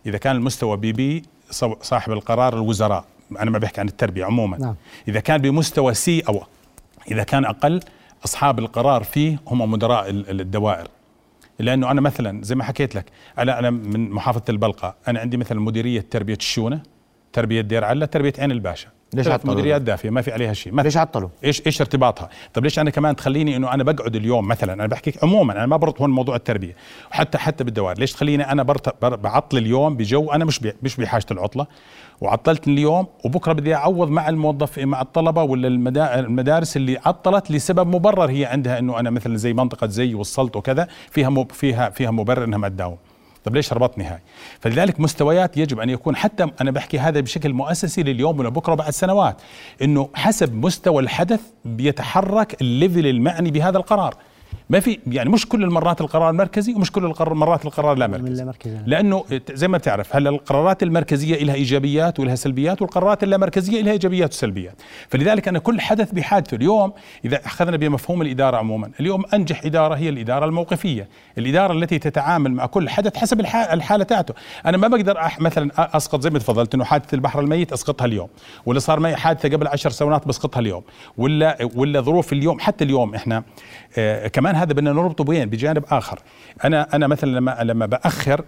إذا 0.07 0.19
كان 0.19 0.37
المستوى 0.37 0.77
B 0.77 0.93
B 0.93 1.23
صاحب 1.83 2.13
القرار 2.13 2.55
الوزراء. 2.55 3.05
أنا 3.41 3.51
ما 3.51 3.59
بحكي 3.59 3.81
عن 3.81 3.89
التربية 3.89 4.25
عموما. 4.25 4.59
نعم. 4.59 4.75
إذا 5.09 5.21
كان 5.21 5.41
بمستوى 5.41 5.95
C 5.95 6.21
أو 6.21 6.43
إذا 7.11 7.23
كان 7.23 7.45
أقل 7.45 7.81
أصحاب 8.25 8.59
القرار 8.59 9.03
فيه 9.05 9.41
هم 9.47 9.71
مدراء 9.71 10.11
ال- 10.11 10.31
ال- 10.31 10.41
الدوائر 10.41 10.89
لأنه 11.59 11.91
أنا 11.91 12.01
مثلا 12.01 12.43
زي 12.45 12.55
ما 12.55 12.65
حكيت 12.65 12.95
لك 12.95 13.05
أنا 13.39 13.59
أنا 13.59 13.71
من 13.71 14.11
محافظة 14.11 14.43
البلقاء 14.49 14.95
أنا 15.09 15.21
عندي 15.21 15.37
مثلا 15.37 15.61
مديرية 15.61 16.01
تربية 16.11 16.35
الشونة 16.35 16.83
تربية 17.33 17.61
دير 17.61 17.85
علة 17.85 18.07
تربية 18.07 18.33
عين 18.39 18.51
الباشا 18.51 18.89
ليش 19.15 19.29
عطلوا 19.29 19.55
مديريات؟ 19.55 19.83
دافية 19.83 20.11
ما 20.11 20.23
في 20.23 20.33
عليها 20.33 20.53
شيء 20.53 20.81
ليش 20.83 20.97
عطلوا؟ 20.97 21.29
إيش 21.45 21.63
إيش 21.67 21.81
ارتباطها؟ 21.81 22.29
طب 22.55 22.65
ليش 22.65 22.79
أنا 22.79 22.91
كمان 22.91 23.17
تخليني 23.17 23.57
إنه 23.57 23.75
أنا 23.75 23.83
بقعد 23.85 24.17
اليوم 24.17 24.49
مثلا 24.49 24.73
أنا 24.73 24.87
بحكي 24.87 25.13
عموما 25.23 25.53
أنا 25.53 25.67
ما 25.67 25.77
بربط 25.77 26.01
هون 26.01 26.11
موضوع 26.11 26.37
التربية 26.37 26.77
وحتى 27.11 27.39
حتى 27.39 27.65
بالدوائر 27.65 27.99
ليش 27.99 28.13
تخليني 28.13 28.53
أنا 28.53 28.63
بعطل 29.03 29.57
اليوم 29.59 29.97
بجو 29.97 30.31
أنا 30.33 30.45
مش 30.45 30.61
مش 30.83 30.97
بحاجة 30.97 31.27
العطلة 31.31 31.67
وعطلت 32.21 32.69
اليوم 32.69 33.07
وبكرة 33.25 33.53
بدي 33.53 33.75
أعوض 33.75 34.09
مع 34.09 34.29
الموظف 34.29 34.79
مع 34.79 35.01
الطلبة 35.03 35.43
ولا 35.43 35.69
المدا- 35.69 36.19
المدارس 36.19 36.77
اللي 36.77 36.99
عطلت 37.05 37.51
لسبب 37.51 37.87
مبرر 37.95 38.31
هي 38.31 38.45
عندها 38.45 38.79
إنه 38.79 39.01
أنا 39.01 39.11
مثلا 39.11 39.37
زي 39.37 39.53
منطقة 39.53 39.87
زي 39.87 40.15
وصلت 40.15 40.57
وكذا 40.57 40.89
فيها 41.11 41.45
فيها 41.51 41.91
فيها 41.91 42.11
مبرر 42.11 42.45
إنها 42.45 42.59
ما 42.59 42.69
تداوم. 42.69 42.97
طب 43.45 43.55
ليش 43.55 43.73
ربطني 43.73 44.05
هاي؟ 44.05 44.19
فلذلك 44.61 45.01
مستويات 45.01 45.57
يجب 45.57 45.81
أن 45.81 45.91
يكون 45.91 46.17
حتى 46.17 46.47
أنا 46.61 46.71
بحكي 46.71 46.99
هذا 46.99 47.21
بشكل 47.21 47.53
مؤسسي 47.53 48.03
لليوم 48.03 48.39
ولبكره 48.39 48.75
بعد 48.75 48.91
سنوات 48.91 49.37
إنه 49.83 50.09
حسب 50.15 50.55
مستوى 50.55 51.03
الحدث 51.03 51.41
بيتحرك 51.65 52.61
الليفل 52.61 53.07
المعني 53.07 53.51
بهذا 53.51 53.79
القرار. 53.79 54.15
ما 54.71 54.81
في 54.81 54.99
يعني 55.07 55.31
مش 55.31 55.49
كل 55.49 55.65
المرات 55.65 56.01
القرار 56.01 56.33
مركزي 56.33 56.75
ومش 56.75 56.93
كل 56.93 57.05
القرار 57.05 57.35
مرات 57.35 57.65
القرار 57.65 57.97
لا 57.99 58.07
مركزي 58.07 58.35
لا 58.35 58.45
مركزي. 58.45 58.77
لأنه 58.87 59.25
زي 59.53 59.69
ما 59.69 59.79
بتعرف 59.79 60.17
هلا 60.17 60.31
القرارات 60.31 60.83
المركزية 60.83 61.45
لها 61.45 61.55
إيجابيات 61.55 62.21
ولها 62.21 62.35
سلبيات 62.35 62.83
والقرارات 62.83 63.23
اللامركزية 63.23 63.83
لها 63.83 63.93
إيجابيات 63.93 64.33
وسلبيات. 64.33 64.75
فلذلك 65.09 65.49
أنا 65.49 65.59
كل 65.59 65.81
حدث 65.81 66.13
بحاجته 66.13 66.55
اليوم 66.55 66.93
إذا 67.25 67.47
أخذنا 67.47 67.77
بمفهوم 67.77 68.23
الإدارة 68.23 68.57
عموما 68.57 68.91
اليوم 69.01 69.23
أنجح 69.35 69.65
إدارة 69.65 69.95
هي 69.95 70.09
الإدارة 70.09 70.45
الموقفية. 70.45 71.09
الإدارة 71.39 71.73
التي 71.73 71.99
تتعامل 71.99 72.53
مع 72.53 72.67
كل 72.67 72.89
حدث 72.89 73.17
حسب 73.17 73.41
الح- 73.41 73.73
الحالة 73.73 74.05
تاعته. 74.05 74.35
أنا 74.67 74.77
ما 74.77 74.89
بقدر 74.89 75.19
أح 75.19 75.41
مثلا 75.41 75.97
أسقط 75.97 76.21
زي 76.21 76.31
ما 76.31 76.39
تفضلت 76.39 76.75
إنه 76.75 76.85
حادثة 76.85 77.15
البحر 77.15 77.41
الميت 77.41 77.73
أسقطها 77.73 78.05
اليوم 78.05 78.29
ولا 78.67 78.79
صار 78.79 79.01
معي 79.01 79.17
حادثة 79.17 79.49
قبل 79.49 79.67
عشر 79.69 79.91
سنوات 79.91 80.29
بسقطها 80.29 80.61
اليوم 80.61 80.83
ولا 81.19 81.69
ولا 81.75 82.01
ظروف 82.01 82.33
اليوم 82.33 82.61
حتى 82.61 82.85
اليوم 82.85 83.15
إحنا 83.15 83.43
آه 83.99 84.29
كمان 84.29 84.54
هذا 84.55 84.73
بدنا 84.73 84.93
نربطه 84.93 85.25
بين 85.25 85.51
بجانب 85.51 85.85
آخر. 85.91 86.19
أنا 86.65 86.89
أنا 86.95 87.07
مثلا 87.07 87.31
لما 87.31 87.59
لما 87.63 87.87
بأخر 87.87 88.45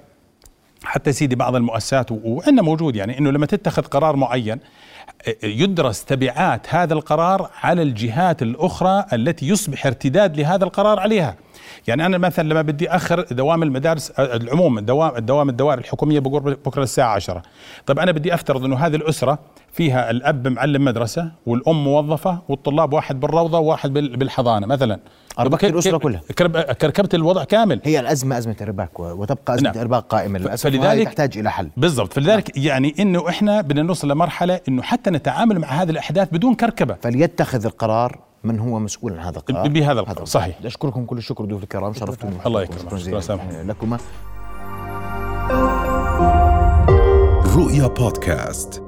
حتى 0.85 1.13
سيدي 1.13 1.37
بعض 1.37 1.55
المؤسسات 1.55 2.13
وعندنا 2.13 2.63
موجود 2.63 2.97
يعني 2.97 3.19
إنه 3.19 3.31
لما 3.31 3.47
تتخذ 3.47 3.83
قرار 3.83 4.17
معين 4.17 4.61
يدرس 5.43 6.05
تبعات 6.05 6.75
هذا 6.75 6.95
القرار 6.95 7.51
على 7.63 7.83
الجهات 7.83 8.43
الأخرى 8.43 9.05
التي 9.13 9.49
يصبح 9.49 9.87
ارتداد 9.87 10.41
لهذا 10.41 10.65
القرار 10.65 11.01
عليها. 11.01 11.37
يعني 11.89 12.07
أنا 12.07 12.19
مثلا 12.19 12.49
لما 12.49 12.63
بدي 12.63 12.91
أخر 12.91 13.21
دوام 13.31 13.63
المدارس 13.63 14.11
العموم 14.11 14.79
دوام 14.81 15.17
الدوام 15.17 15.49
الدوائر 15.49 15.79
الحكومية 15.79 16.19
بقول 16.21 16.41
بكرة 16.55 16.83
الساعة 16.83 17.15
10 17.15 17.43
طب 17.87 17.99
أنا 17.99 18.13
بدي 18.13 18.35
أفترض 18.35 18.65
إنه 18.65 18.77
هذه 18.77 18.97
الأسرة 18.97 19.39
فيها 19.73 20.11
الأب 20.11 20.49
معلم 20.49 20.85
مدرسة 20.85 21.31
والأم 21.47 21.85
موظفة 21.85 22.39
والطلاب 22.49 22.93
واحد 22.93 23.21
بالروضة 23.21 23.59
وواحد 23.59 23.93
بال- 23.93 24.17
بالحضانة 24.17 24.67
مثلا. 24.67 25.01
كيف- 25.59 25.65
الأسرة 25.65 25.99
كيف- 25.99 26.03
كلها. 26.03 26.21
كركبت 26.73 27.15
الوضع 27.15 27.45
كامل. 27.45 27.81
هي 27.85 28.01
الأزمة 28.01 28.39
أزمة 28.39 28.57
ارباك 28.63 29.01
وتبقى 29.01 29.55
أزمة 29.55 29.71
نعم. 29.71 29.79
ارباك 29.81 30.03
قائمة 30.05 30.39
للأسف 30.39 30.67
فلذلك- 30.67 31.05
تحتاج 31.05 31.39
إلى 31.39 31.51
حل. 31.51 31.71
بالضبط. 31.77 32.13
فلذلك 32.13 32.57
يعني 32.57 32.95
إنه 32.99 33.29
إحنا 33.29 33.61
بدنا 33.61 33.83
نوصل 33.83 34.09
لمرحلة 34.11 34.61
إنه 34.69 34.83
حتى 34.83 35.11
نتعامل 35.11 35.59
مع 35.59 35.69
هذه 35.69 35.91
الأحداث 35.91 36.29
بدون 36.33 36.55
كركبة. 36.55 36.97
فليتخذ 37.03 37.67
القرار 37.67 38.19
من 38.47 38.59
هو 38.59 38.79
مسؤول 38.79 39.13
عن 39.13 39.19
هذا 39.19 39.39
القرار 39.39 39.69
بهذا 39.69 40.01
القرار، 40.01 40.25
صحيح. 40.25 40.59
أشكركم 40.65 41.05
كل 41.05 41.19
الشكر 41.19 41.45
ضيوف 41.45 41.63
الكرام 41.63 41.93
شرفتوني 41.93 42.37
الله. 42.47 42.63
يكرمك. 42.63 42.97
شكرا. 42.97 43.63
لكما 43.63 43.99
رؤيا 47.57 47.87
بودكاست 47.87 48.86